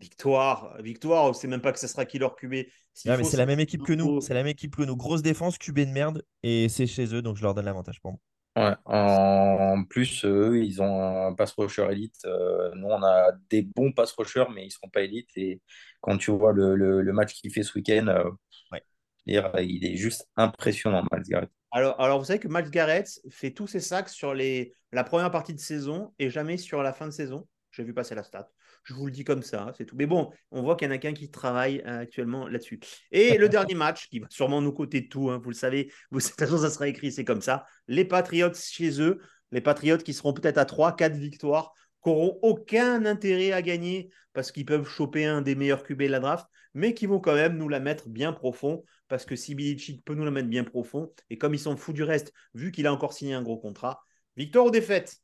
[0.00, 2.52] Victoire, victoire, on sait même pas que ce sera qui leur QB.
[2.52, 4.20] Mais c'est la même équipe que nous.
[4.20, 4.96] C'est la même équipe que nous.
[4.96, 6.24] Grosse défense, QB de merde.
[6.42, 8.20] Et c'est chez eux, donc je leur donne l'avantage pour moi.
[8.56, 8.74] Ouais.
[8.86, 12.16] En plus, eux, ils ont un pass rusher élite.
[12.24, 15.30] Euh, nous, on a des bons pass rushers, mais ils seront pas élites.
[15.36, 15.60] Et
[16.00, 18.30] quand tu vois le, le- le match qu'il fait ce week-end, euh,
[18.72, 18.82] Ouais.
[19.26, 21.50] il est juste impressionnant, Miles Garrett.
[21.72, 25.30] Alors, alors, vous savez que Miles Garrett fait tous ses sacs sur les, la première
[25.30, 27.46] partie de saison et jamais sur la fin de saison.
[27.70, 28.48] J'ai vu passer la stat.
[28.82, 29.96] Je vous le dis comme ça, c'est tout.
[29.96, 32.80] Mais bon, on voit qu'il y en a qu'un qui travaille euh, actuellement là-dessus.
[33.12, 35.92] Et le dernier match, qui va sûrement nous coûter de tout, hein, vous le savez,
[36.10, 37.66] vous, de toute façon, ça sera écrit, c'est comme ça.
[37.88, 39.20] Les Patriots chez eux,
[39.52, 41.72] les Patriots qui seront peut-être à 3, 4 victoires,
[42.02, 46.06] qui n'auront aucun intérêt à gagner parce qu'ils peuvent choper un des meilleurs QB de
[46.06, 49.56] la draft, mais qui vont quand même nous la mettre bien profond parce que si
[50.04, 52.86] peut nous la mettre bien profond, et comme ils sont fous du reste, vu qu'il
[52.86, 54.04] a encore signé un gros contrat,
[54.36, 55.16] victoire ou défaite?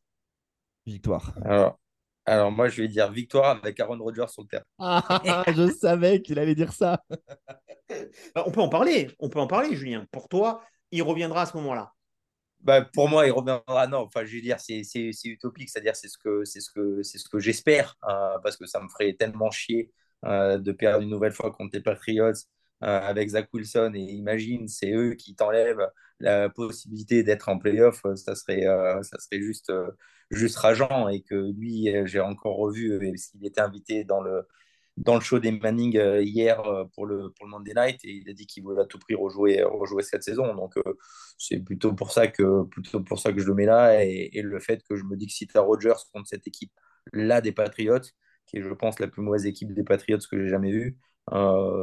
[0.84, 1.32] Victoire.
[1.44, 1.78] Alors,
[2.26, 4.64] alors, moi, je vais dire victoire avec Aaron Rodgers sur le terrain.
[4.78, 7.02] Ah, je savais qu'il allait dire ça.
[8.34, 10.06] Bah, On peut en parler, on peut en parler, Julien.
[10.10, 11.92] Pour toi, il reviendra à ce moment-là.
[12.60, 13.86] Bah, pour moi, il reviendra.
[13.86, 14.82] Non, enfin, je veux dire, c'est
[15.24, 15.70] utopique.
[15.70, 18.80] C'est-à-dire, c'est ce que, c'est ce que, c'est ce que j'espère, euh, parce que ça
[18.80, 19.92] me ferait tellement chier
[20.24, 22.32] euh, de perdre une nouvelle fois contre les Patriots
[22.82, 23.92] euh, avec Zach Wilson.
[23.94, 28.02] Et imagine, c'est eux qui t'enlèvent la possibilité d'être en playoff.
[28.16, 29.90] Ça serait, euh, ça serait juste, euh,
[30.30, 31.08] juste rageant.
[31.08, 34.46] Et que lui, euh, j'ai encore revu, euh, parce qu'il était invité dans le,
[34.96, 36.62] dans le show des Manning euh, hier
[36.94, 39.14] pour le, pour le Monday Night et il a dit qu'il voulait à tout prix
[39.14, 40.54] rejouer, rejouer cette saison.
[40.54, 40.74] Donc
[41.38, 44.58] c'est plutôt pour ça que plutôt pour ça que je le mets là et, le
[44.60, 46.72] fait que je me dis que si tu as Rodgers contre cette équipe
[47.12, 48.00] là des Patriots,
[48.46, 50.98] qui est je pense la plus mauvaise équipe des Patriots que j'ai jamais vue,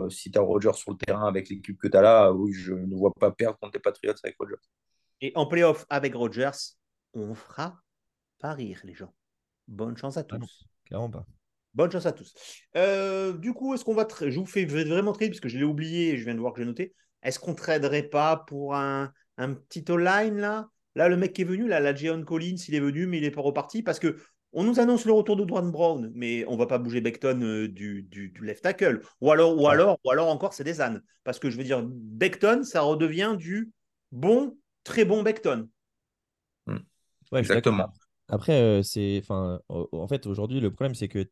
[0.09, 2.73] si tu as Rodgers sur le terrain avec l'équipe que tu as là, oui, je
[2.73, 4.55] ne vois pas perdre contre les Patriots avec Rodgers.
[5.21, 6.75] Et en playoff avec Rodgers,
[7.13, 7.83] on fera
[8.43, 9.13] pas rire les gens.
[9.69, 10.45] Bonne chance à Ah non.
[10.45, 10.65] tous.
[10.85, 11.25] Clairement pas.
[11.73, 12.33] Bonne chance à tous.
[12.75, 14.05] Euh, du coup, est-ce qu'on va.
[14.19, 16.51] Je vous fais vraiment trade parce que je l'ai oublié et je viens de voir
[16.51, 16.93] que j'ai noté.
[17.23, 20.67] Est-ce qu'on traderait pas pour un, un petit all-line là?
[20.95, 23.21] Là, le mec qui est venu, là, la Jeon Collins, il est venu, mais il
[23.21, 24.17] n'est pas reparti parce que
[24.51, 27.67] on nous annonce le retour de Dwan Brown, mais on va pas bouger Beckton euh,
[27.69, 29.01] du, du, du left tackle.
[29.21, 31.01] Ou alors, ou alors, ou alors encore, c'est des ânes.
[31.23, 33.71] Parce que je veux dire, Beckton, ça redevient du
[34.11, 35.69] bon, très bon Beckton.
[36.67, 37.57] Ouais, d'accord.
[37.71, 37.93] Exactement.
[38.29, 41.25] Après, euh, c'est, enfin, en en fait, aujourd'hui, le problème, c'est que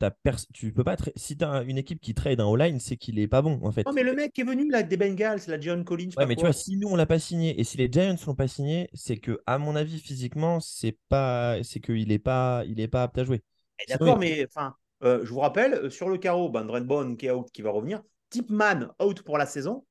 [0.54, 3.28] tu peux pas, si tu as une équipe qui trade un all-line, c'est qu'il est
[3.28, 3.86] pas bon, en fait.
[3.86, 6.10] Non, mais le mec qui est venu là, des Bengals, la Jeon Collins.
[6.18, 8.36] Ouais, mais tu vois, si nous on l'a pas signé et si les Giants l'ont
[8.36, 12.80] pas signé, c'est que, à mon avis, physiquement, c'est pas, c'est qu'il est pas, il
[12.80, 13.42] est pas apte à jouer.
[13.80, 17.28] Eh, D'accord, mais enfin, euh, je vous rappelle, euh, sur le carreau, ben, Drenbon qui
[17.28, 18.02] est out, qui va revenir.
[18.30, 19.86] Tipman out pour la saison.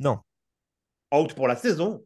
[0.00, 0.20] Non,
[1.14, 2.04] Out pour la saison.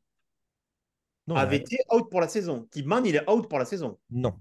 [1.30, 2.66] Non, il y a- AVT out pour la saison.
[2.70, 3.98] Tipman, il est out pour la saison.
[4.10, 4.34] non,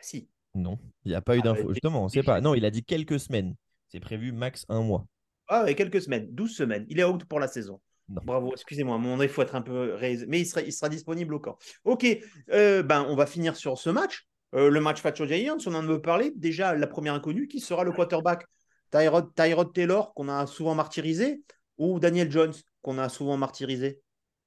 [0.00, 0.28] Si.
[0.54, 1.64] non, il n'y a pas eu Ah, d'infos.
[1.64, 2.40] bah, Justement, on des- sait pas.
[2.40, 3.54] Non, il a dit quelques semaines.
[3.88, 5.06] C'est prévu max un mois.
[5.48, 6.86] Ah, ouais, quelques semaines, 12 semaines.
[6.88, 7.80] Il est out pour la saison.
[8.08, 8.20] Non.
[8.24, 9.96] Bravo, excusez-moi, donné, il faut être un peu.
[10.28, 11.56] Mais il sera, il sera disponible au camp.
[11.84, 12.06] Ok,
[12.52, 14.26] euh, ben, on va finir sur ce match.
[14.54, 16.32] Euh, le match Patriots Giants, on en veut parler.
[16.36, 18.46] Déjà, la première inconnue, qui sera le quarterback
[18.92, 21.42] Tyrod, Tyrod Taylor, qu'on a souvent martyrisé,
[21.78, 24.00] ou Daniel Jones, qu'on a souvent martyrisé?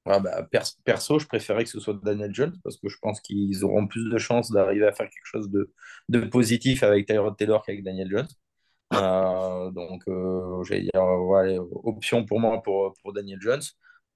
[0.06, 3.20] Ah bah, pers- perso, je préférais que ce soit Daniel Jones parce que je pense
[3.20, 5.72] qu'ils auront plus de chances d'arriver à faire quelque chose de,
[6.08, 8.26] de positif avec Tyrod Taylor qu'avec Daniel Jones.
[8.94, 13.62] Euh, donc, euh, j'allais dire, ouais, option pour moi pour, pour Daniel Jones.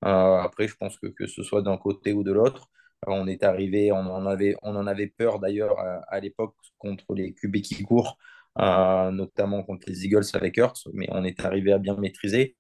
[0.05, 2.69] Euh, après, je pense que que ce soit d'un côté ou de l'autre,
[3.07, 7.15] on est arrivé, on en avait, on en avait peur d'ailleurs à, à l'époque contre
[7.15, 8.19] les QB qui courent,
[8.59, 12.57] notamment contre les Eagles avec Hurts, mais on est arrivé à bien maîtriser.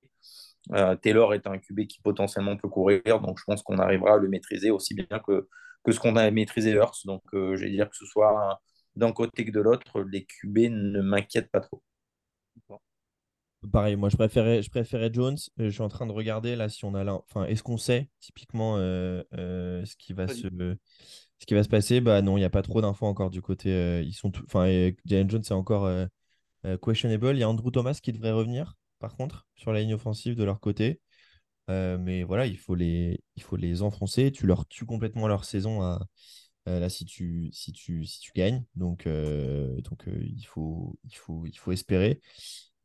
[0.72, 4.18] Euh, Taylor est un QB qui potentiellement peut courir, donc je pense qu'on arrivera à
[4.18, 5.48] le maîtriser aussi bien que,
[5.84, 7.00] que ce qu'on a maîtrisé Hurts.
[7.04, 8.60] Donc, euh, je vais dire que ce soit
[8.96, 11.82] d'un côté que de l'autre, les QB ne m'inquiètent pas trop.
[13.72, 15.36] Pareil, moi je préférais, je préférais Jones.
[15.58, 17.14] Euh, Je suis en train de regarder là si on a là.
[17.14, 20.48] Enfin, est-ce qu'on sait typiquement euh, euh, ce qui va se,
[21.38, 22.00] ce qui va se passer?
[22.02, 23.70] Bah non, il n'y a pas trop d'infos encore du côté.
[23.72, 24.66] euh, ils sont tout- Enfin,
[25.06, 25.88] Jalen Jones c'est encore
[26.82, 27.36] questionable.
[27.36, 30.44] Il y a Andrew Thomas qui devrait revenir, par contre, sur la ligne offensive de
[30.44, 31.00] leur côté.
[31.70, 34.32] Euh, mais voilà, il faut les, il faut les enfoncer.
[34.32, 36.06] Tu leur tues complètement leur saison à,
[36.68, 38.64] euh, là si tu, si tu, si tu gagnes.
[38.76, 42.20] Donc, euh, donc euh, il faut, il faut, il faut espérer.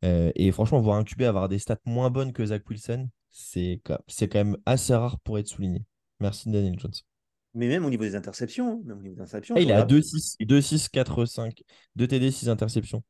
[0.02, 3.98] Et franchement, voir un QB avoir des stats moins bonnes que Zach Wilson, c'est quand
[4.08, 5.84] c'est quand même assez rare pour être souligné.
[6.20, 6.92] Merci Daniel Jones.
[7.52, 9.72] Mais même au niveau des interceptions, hein, même au niveau des interceptions, Ah, il est
[9.72, 11.62] à regarde- 2-6, 2-6, 4-5,
[11.96, 13.02] 2 TD, 6 interceptions.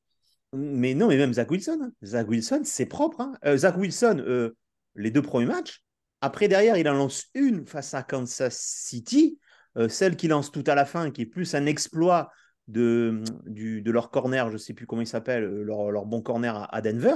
[0.52, 1.78] Mais non, mais même Zach Wilson.
[1.82, 1.92] hein.
[2.04, 3.20] Zach Wilson, c'est propre.
[3.20, 3.34] hein.
[3.44, 4.56] Euh, Zach Wilson, euh,
[4.96, 5.82] les deux premiers matchs,
[6.20, 9.38] Après, derrière, il en lance une face à Kansas City,
[9.78, 12.30] euh, celle qui lance tout à la fin, qui est plus un exploit
[12.68, 16.20] de, du, de leur corner, je ne sais plus comment il s'appelle, leur, leur, bon
[16.20, 17.14] corner à, à Denver.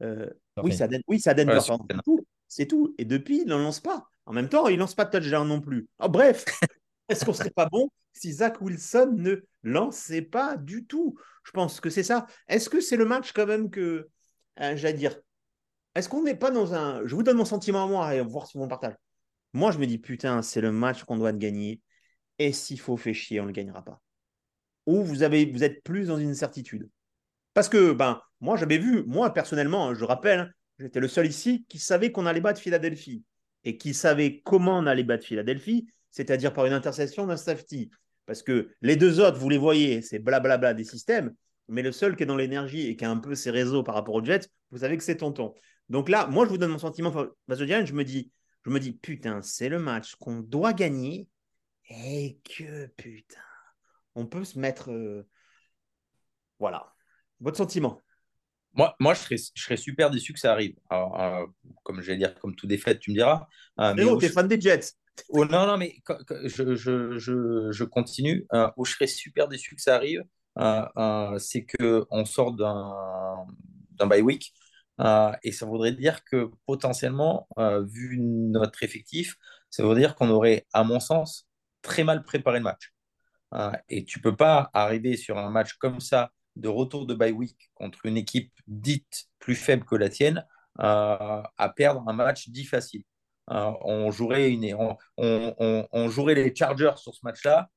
[0.00, 1.54] Oui, c'est à, Den oui, à, Denver.
[1.54, 1.76] Ouais,
[2.48, 2.86] c'est tout.
[2.86, 2.94] tout.
[2.98, 4.08] Et depuis, il n'en lance pas.
[4.26, 5.88] En même temps, il ne lance pas de touchdown non plus.
[6.00, 6.44] Oh, bref,
[7.08, 11.18] est-ce qu'on serait pas bon si Zach Wilson ne lançait pas du tout?
[11.44, 12.26] Je pense que c'est ça.
[12.48, 14.08] Est-ce que c'est le match quand même que,
[14.60, 15.18] euh, j'allais dire,
[15.94, 17.06] est-ce qu'on n'est pas dans un...
[17.06, 18.94] Je vous donne mon sentiment à moi et voir si on partage.
[19.52, 21.80] Moi, je me dis, putain, c'est le match qu'on doit gagner.
[22.38, 24.00] Et s'il faut faire chier, on ne le gagnera pas.
[24.86, 26.88] Ou vous, avez, vous êtes plus dans une certitude.
[27.54, 31.78] Parce que, ben, moi, j'avais vu, moi, personnellement, je rappelle, j'étais le seul ici qui
[31.78, 33.24] savait qu'on allait battre Philadelphie
[33.64, 37.90] et qui savait comment on allait battre Philadelphie, c'est-à-dire par une intercession d'un safety.
[38.26, 41.34] Parce que les deux autres, vous les voyez, c'est blablabla des systèmes,
[41.68, 43.94] mais le seul qui est dans l'énergie et qui a un peu ses réseaux par
[43.94, 45.54] rapport au Jets, vous savez que c'est Tonton.
[45.88, 47.12] Donc là, moi, je vous donne mon sentiment
[47.46, 48.30] Vasodian, je me dis,
[48.64, 51.28] je me dis, putain, c'est le match qu'on doit gagner
[51.88, 53.40] et que, putain,
[54.14, 54.90] on peut se mettre...
[54.90, 55.26] Euh...
[56.58, 56.92] Voilà.
[57.40, 58.02] Votre sentiment?
[58.74, 60.76] Moi, moi je, serais, je serais super déçu que ça arrive.
[60.90, 61.46] Alors, euh,
[61.82, 63.46] comme je vais dire, comme tout défaite, tu me diras.
[63.80, 64.92] Euh, mais oh, t'es fan des Jets.
[65.28, 65.96] Oh, non, non, mais
[66.44, 68.46] je, je, je, je continue.
[68.52, 70.24] Euh, je serais super déçu que ça arrive,
[70.58, 74.52] euh, euh, c'est qu'on sort d'un bye week.
[75.42, 77.48] Et ça voudrait dire que potentiellement,
[77.86, 79.36] vu notre effectif,
[79.70, 81.48] ça voudrait dire qu'on aurait, à mon sens,
[81.82, 82.92] très mal préparé le match.
[83.88, 87.70] Et tu peux pas arriver sur un match comme ça, de retour de bye week
[87.74, 90.44] contre une équipe dite plus faible que la tienne,
[90.78, 93.04] à perdre un match dit facile.
[93.48, 94.56] On, jouerait
[95.16, 97.70] on, jouerait les Chargers sur ce match-là.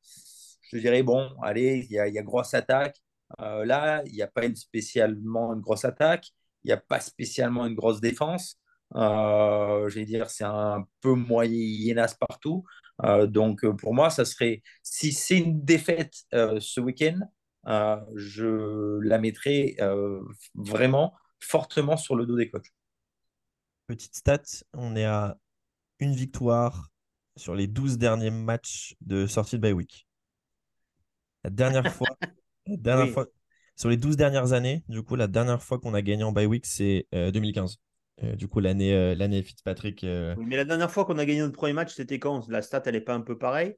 [0.71, 2.97] Je dirais, bon, allez, il y, a grosse attaque.
[3.39, 6.31] là, il n'y a pas une, spécialement une grosse attaque
[6.63, 8.59] il n'y a pas spécialement une grosse défense.
[8.95, 12.65] Euh, je vais dire, c'est un peu moyennasse partout.
[13.03, 17.19] Euh, donc, pour moi, ça serait, si c'est une défaite euh, ce week-end,
[17.67, 20.21] euh, je la mettrais euh,
[20.55, 22.71] vraiment fortement sur le dos des coachs.
[23.87, 24.43] Petite stat,
[24.73, 25.37] on est à
[26.01, 26.89] une victoire
[27.37, 30.05] sur les 12 derniers matchs de sortie de bye week.
[31.43, 32.07] La dernière fois,
[32.67, 33.13] la dernière oui.
[33.13, 33.27] fois,
[33.77, 36.45] sur les 12 dernières années, du coup, la dernière fois qu'on a gagné en bye
[36.45, 37.77] week, c'est euh, 2015.
[38.23, 40.03] Euh, du coup, l'année euh, l'année Fitzpatrick.
[40.03, 42.47] Euh, oui, mais la dernière fois qu'on a gagné notre premier match, c'était quand?
[42.49, 43.75] La stat, elle n'est pas un peu pareille?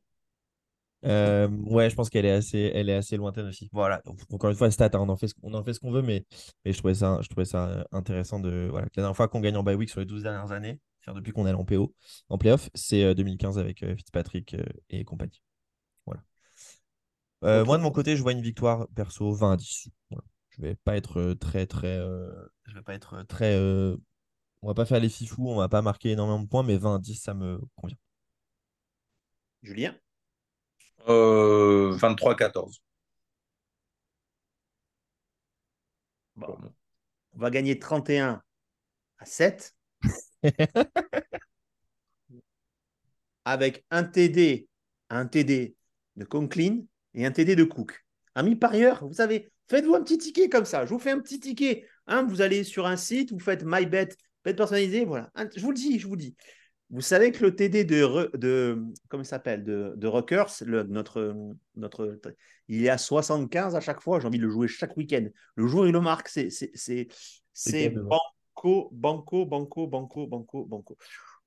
[1.04, 3.70] Ouais, je pense qu'elle est assez, elle est assez lointaine aussi.
[3.74, 4.02] Voilà.
[4.06, 5.92] Donc, encore une fois, stat, hein, on en fait ce, on en fait ce qu'on
[5.92, 6.26] veut, mais,
[6.64, 8.86] mais je trouvais ça, je trouvais ça intéressant de voilà.
[8.96, 11.48] La dernière fois qu'on gagne en bye week sur les 12 dernières années, depuis qu'on
[11.48, 11.94] est en PO,
[12.30, 14.56] en playoff, c'est 2015 avec Fitzpatrick
[14.90, 15.44] et compagnie.
[17.44, 17.68] Euh, okay.
[17.68, 19.90] Moi, de mon côté, je vois une victoire perso 20 à 10.
[20.10, 20.24] Voilà.
[20.50, 21.98] Je vais pas être très, très.
[21.98, 22.32] Euh,
[22.66, 23.56] je vais pas être très.
[23.56, 23.98] Euh,
[24.62, 26.96] on va pas faire les fifous, on va pas marquer énormément de points, mais 20
[26.96, 27.98] à 10, ça me convient.
[29.62, 29.96] Julien?
[31.06, 32.80] 23-14.
[36.36, 36.58] Bon.
[37.34, 38.42] On va gagner 31
[39.18, 39.73] à 7.
[43.46, 44.68] avec un TD,
[45.10, 45.76] un TD
[46.16, 46.82] de Conklin
[47.14, 48.04] et un TD de Cook.
[48.36, 50.86] Ami parieur, vous savez, faites-vous un petit ticket comme ça.
[50.86, 51.86] Je vous fais un petit ticket.
[52.08, 54.10] Hein, vous allez sur un site, vous faites MyBet,
[54.44, 55.32] bet personnalisé, voilà.
[55.56, 56.36] Je vous le dis, je vous le dis.
[56.90, 58.80] Vous savez que le TD de, de
[59.10, 61.36] comment s'appelle, de, de Rockers, le, notre,
[61.76, 62.20] notre,
[62.68, 64.20] il est à 75 à chaque fois.
[64.20, 65.26] J'ai envie de le jouer chaque week-end.
[65.56, 67.08] Le jour où il le marque, c'est, c'est, c'est,
[67.54, 67.96] c'est
[68.64, 70.98] banco, banco, banco, banco, banco, banco.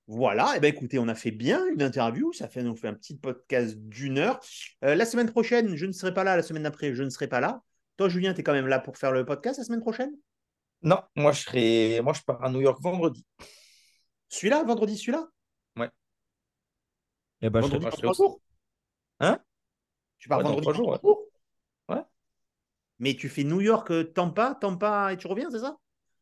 [0.08, 2.86] Voilà, et eh ben écoutez, on a fait bien une interview, ça fait nous fait
[2.86, 4.38] un petit podcast d'une heure.
[4.84, 7.26] Euh, la semaine prochaine, je ne serai pas là, la semaine d'après, je ne serai
[7.26, 7.62] pas là.
[7.96, 10.12] Toi, Julien, tu es quand même là pour faire le podcast la semaine prochaine?
[10.82, 13.24] Non, moi je serai moi je pars à New York vendredi.
[14.28, 15.26] Celui-là, vendredi, celui-là?
[15.76, 15.86] Ouais.
[17.40, 18.02] Et eh ben, vendredi je serai...
[18.02, 18.40] trois jours
[19.18, 19.40] Hein?
[20.18, 20.98] Tu pars ouais, vendredi trois jours, ouais.
[21.02, 21.22] jours?
[21.88, 22.02] Ouais.
[23.00, 25.76] Mais tu fais New York, euh, Tampa, Tampa et tu reviens, c'est ça?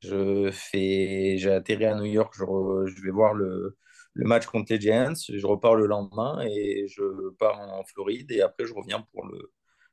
[0.05, 3.77] Je fais, j'ai atterri à New York, je, re, je vais voir le,
[4.13, 8.43] le, match contre les Giants, je repars le lendemain et je pars en Floride et
[8.43, 9.39] après je reviens pour le.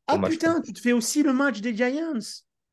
[0.06, 0.66] Pour ah putain, contre...
[0.66, 2.20] tu te fais aussi le match des Giants?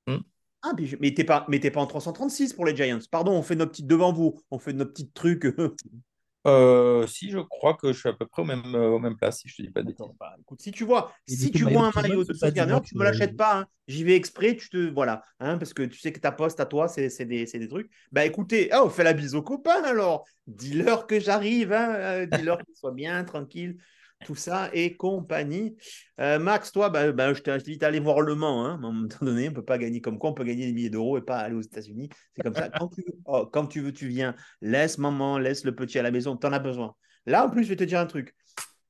[0.07, 0.19] Hmm.
[0.63, 2.99] Ah, mais t'es pas, mais pas en 336 pour les Giants.
[3.11, 5.47] Pardon, on fait nos petites devant vous, on fait nos petites trucs.
[6.47, 9.17] Euh, si, je crois que je suis à peu près au même, euh, au même
[9.17, 9.95] place, si je te dis pas de.
[10.19, 13.01] Bah, écoute, si tu vois, et si tu vois un maillot de Scanner, tu ne
[13.01, 13.61] me l'achètes pas.
[13.61, 13.67] Hein.
[13.89, 14.91] J'y vais exprès, tu te.
[14.91, 15.23] Voilà.
[15.41, 17.91] Hein, parce que tu sais que ta poste à toi, c'est des, des, trucs.
[18.13, 20.25] Bah écoutez, oh, on fait la bise aux copains alors.
[20.47, 21.73] Dis-leur que j'arrive.
[21.73, 23.77] Hein, dis-leur qu'ils soient bien, tranquilles.
[24.25, 25.77] Tout ça et compagnie.
[26.21, 28.65] Euh, Max, toi, bah, bah, je t'invite à aller voir Le Mans.
[28.65, 28.71] Hein.
[28.71, 30.73] À un moment donné, on ne peut pas gagner comme quoi, on peut gagner des
[30.73, 32.09] milliers d'euros et pas aller aux États-Unis.
[32.37, 32.69] C'est comme ça.
[32.79, 34.35] Quand tu, veux, oh, quand tu veux, tu viens.
[34.61, 36.37] Laisse maman, laisse le petit à la maison.
[36.37, 36.95] Tu en as besoin.
[37.27, 38.35] Là, en plus, je vais te dire un truc.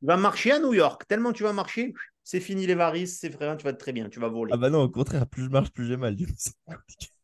[0.00, 1.06] Tu vas marcher à New York.
[1.08, 4.20] Tellement tu vas marcher, c'est fini les varices, c'est vrai, tu vas très bien, tu
[4.20, 4.52] vas voler.
[4.54, 6.16] Ah bah non, au contraire, plus je marche, plus j'ai mal.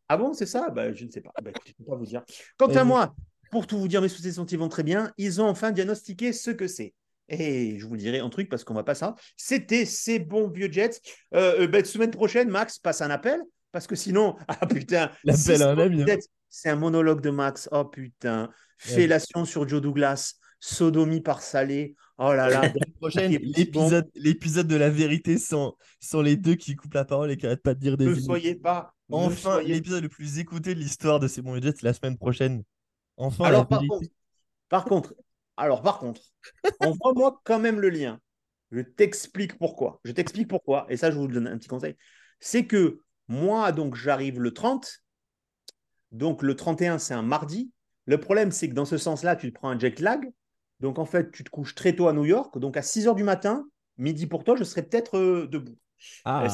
[0.08, 0.70] ah bon, c'est ça?
[0.70, 1.30] Bah, Je ne sais pas.
[1.42, 2.24] Bah, je ne peux pas vous dire.
[2.56, 3.14] Quant à moi,
[3.50, 5.12] pour tout vous dire, mes sous-essentiels vont très bien.
[5.16, 6.94] Ils ont enfin diagnostiqué ce que c'est.
[7.28, 9.14] Et je vous dirai un truc parce qu'on va pas ça.
[9.36, 11.00] C'était ces bons vieux Jets.
[11.34, 13.40] Euh, euh bah, semaine prochaine, Max passe un appel
[13.72, 16.02] parce que sinon, ah putain, l'appel à un ami.
[16.02, 16.16] Hein.
[16.48, 17.68] C'est un monologue de Max.
[17.72, 21.96] Oh putain, fellation sur Joe Douglas, sodomie par Salé.
[22.18, 22.72] Oh là là.
[23.28, 27.44] l'épisode, l'épisode de la vérité sans, sans les deux qui coupent la parole et qui
[27.44, 28.06] n'arrêtent pas de dire des.
[28.06, 28.94] Ne soyez pas.
[29.10, 32.62] Enfin, l'épisode le plus écouté de l'histoire de ces bons Jets la semaine prochaine.
[33.16, 34.08] Enfin, alors, par contre,
[34.68, 35.14] par contre,
[35.56, 36.20] alors par contre,
[36.80, 38.20] envoie-moi quand même le lien.
[38.70, 40.00] Je t'explique pourquoi.
[40.04, 40.86] Je t'explique pourquoi.
[40.88, 41.96] Et ça, je vous donne un petit conseil.
[42.40, 42.98] C'est que
[43.28, 45.00] moi, donc, j'arrive le 30.
[46.10, 47.70] Donc, le 31, c'est un mardi.
[48.06, 50.28] Le problème, c'est que dans ce sens-là, tu te prends un jet lag.
[50.80, 52.58] Donc, en fait, tu te couches très tôt à New York.
[52.58, 53.64] Donc, à 6 heures du matin,
[53.96, 55.78] midi pour toi, je serai peut-être euh, debout.
[56.24, 56.48] Ah.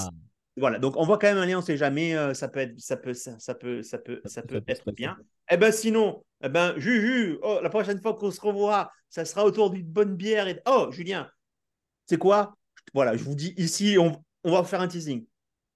[0.56, 2.60] Voilà, donc on voit quand même un lien, on ne sait jamais, euh, ça peut
[2.60, 5.16] être, ça peut, ça, peut, ça peut, ça peut être bien.
[5.50, 9.44] Eh ben sinon, eh ben Juju, oh, la prochaine fois qu'on se revoit, ça sera
[9.44, 11.30] autour d'une bonne bière et oh Julien,
[12.06, 12.54] c'est quoi?
[12.94, 15.24] Voilà, je vous dis ici, on, on, va faire un teasing.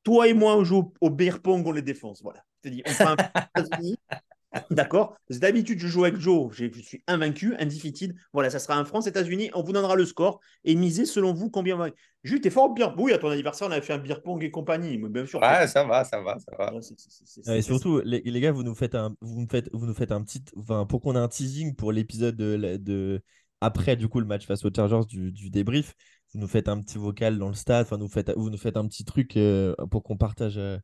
[0.02, 2.22] Toi et moi, on joue au, beer pong, on les défonce.
[2.22, 3.16] Voilà, je te dis, on fait un
[4.70, 6.52] D'accord D'habitude, je joue avec Joe.
[6.52, 8.14] Je suis invaincu, undefeated.
[8.32, 9.50] Voilà, ça sera un France-États-Unis.
[9.54, 11.88] On vous donnera le score et misez selon vous combien va.
[12.22, 14.42] Juste, t'es fort au beer Oui, à ton anniversaire, on avait fait un beer pong
[14.42, 14.98] et compagnie.
[14.98, 15.40] Mais bien sûr.
[15.40, 17.56] Ouais, ça va, ça va, ça va.
[17.56, 20.22] et surtout, les, gars, vous nous faites un, vous nous faites, vous nous faites un
[20.22, 20.42] petit.
[20.56, 23.22] Enfin, pour qu'on ait un teasing pour l'épisode de, de,
[23.60, 25.94] Après, du coup, le match face aux Chargers du, du débrief,
[26.32, 27.86] vous nous faites un petit vocal dans le stade.
[27.86, 30.58] Enfin, nous faites, vous nous faites un petit truc euh, pour qu'on partage.
[30.58, 30.78] Euh,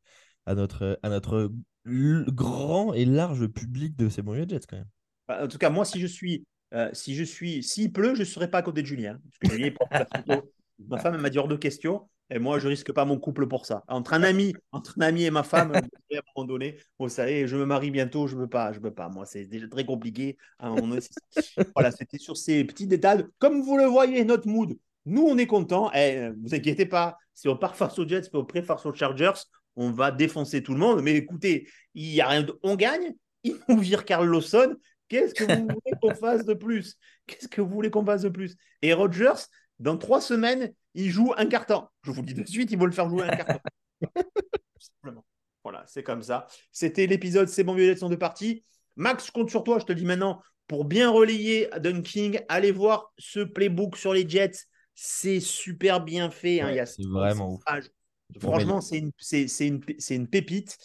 [0.47, 1.51] à notre, à notre
[2.29, 4.89] grand et large public de ces bons Jets quand même.
[5.29, 8.21] Bah, en tout cas, moi, si je suis, euh, si je suis, s'il pleut, je
[8.21, 9.19] ne serai pas à côté de Julien.
[9.41, 10.33] Parce que
[10.89, 12.09] ma femme m'a dit hors de question.
[12.33, 13.83] Et moi, je risque pas mon couple pour ça.
[13.89, 17.49] Entre un ami, entre un ami et ma femme, à un moment donné, vous savez,
[17.49, 19.09] je me marie bientôt, je ne veux pas, je veux pas.
[19.09, 20.39] Moi, c'est déjà très compliqué.
[20.63, 21.01] Donné,
[21.75, 23.25] voilà, c'était sur ces petits détails.
[23.39, 25.91] Comme vous le voyez, notre mood, nous, on est content.
[25.93, 28.95] Eh, vous inquiétez pas, si on part face aux Jets, si on pré face aux
[28.95, 29.33] Chargers,
[29.81, 31.01] on va défoncer tout le monde.
[31.03, 32.57] Mais écoutez, il y a rien de...
[32.63, 33.15] On gagne,
[33.45, 34.77] il nous vire Carl Lawson.
[35.09, 36.97] Qu'est-ce que vous voulez qu'on fasse de plus?
[37.27, 38.57] Qu'est-ce que vous voulez qu'on fasse de plus?
[38.83, 39.47] Et Rogers,
[39.79, 41.89] dans trois semaines, il joue un carton.
[42.03, 43.59] Je vous le dis de suite, il va le faire jouer un carton.
[44.79, 45.25] Simplement.
[45.65, 46.47] Voilà, c'est comme ça.
[46.71, 48.65] C'était l'épisode C'est bon, Violet sont de parties.
[48.97, 53.13] Max, je compte sur toi, je te dis maintenant, pour bien relayer Dunking, allez voir
[53.19, 54.67] ce playbook sur les Jets.
[54.95, 56.61] C'est super bien fait.
[56.61, 56.71] Hein.
[56.71, 57.63] il y a c'est vraiment ouf.
[58.39, 59.13] Franchement, c'est une,
[59.61, 60.77] une, une, pépite.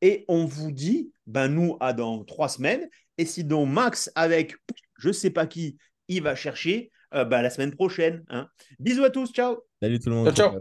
[0.00, 2.88] Et on vous dit, ben nous, à dans trois semaines.
[3.18, 4.54] Et si donc Max, avec
[4.98, 5.76] je sais pas qui,
[6.08, 8.24] il va chercher, euh, ben, la semaine prochaine.
[8.28, 8.48] Hein.
[8.78, 9.58] Bisous à tous, ciao.
[9.80, 10.34] Salut tout le monde.
[10.34, 10.52] ciao.
[10.52, 10.60] ciao.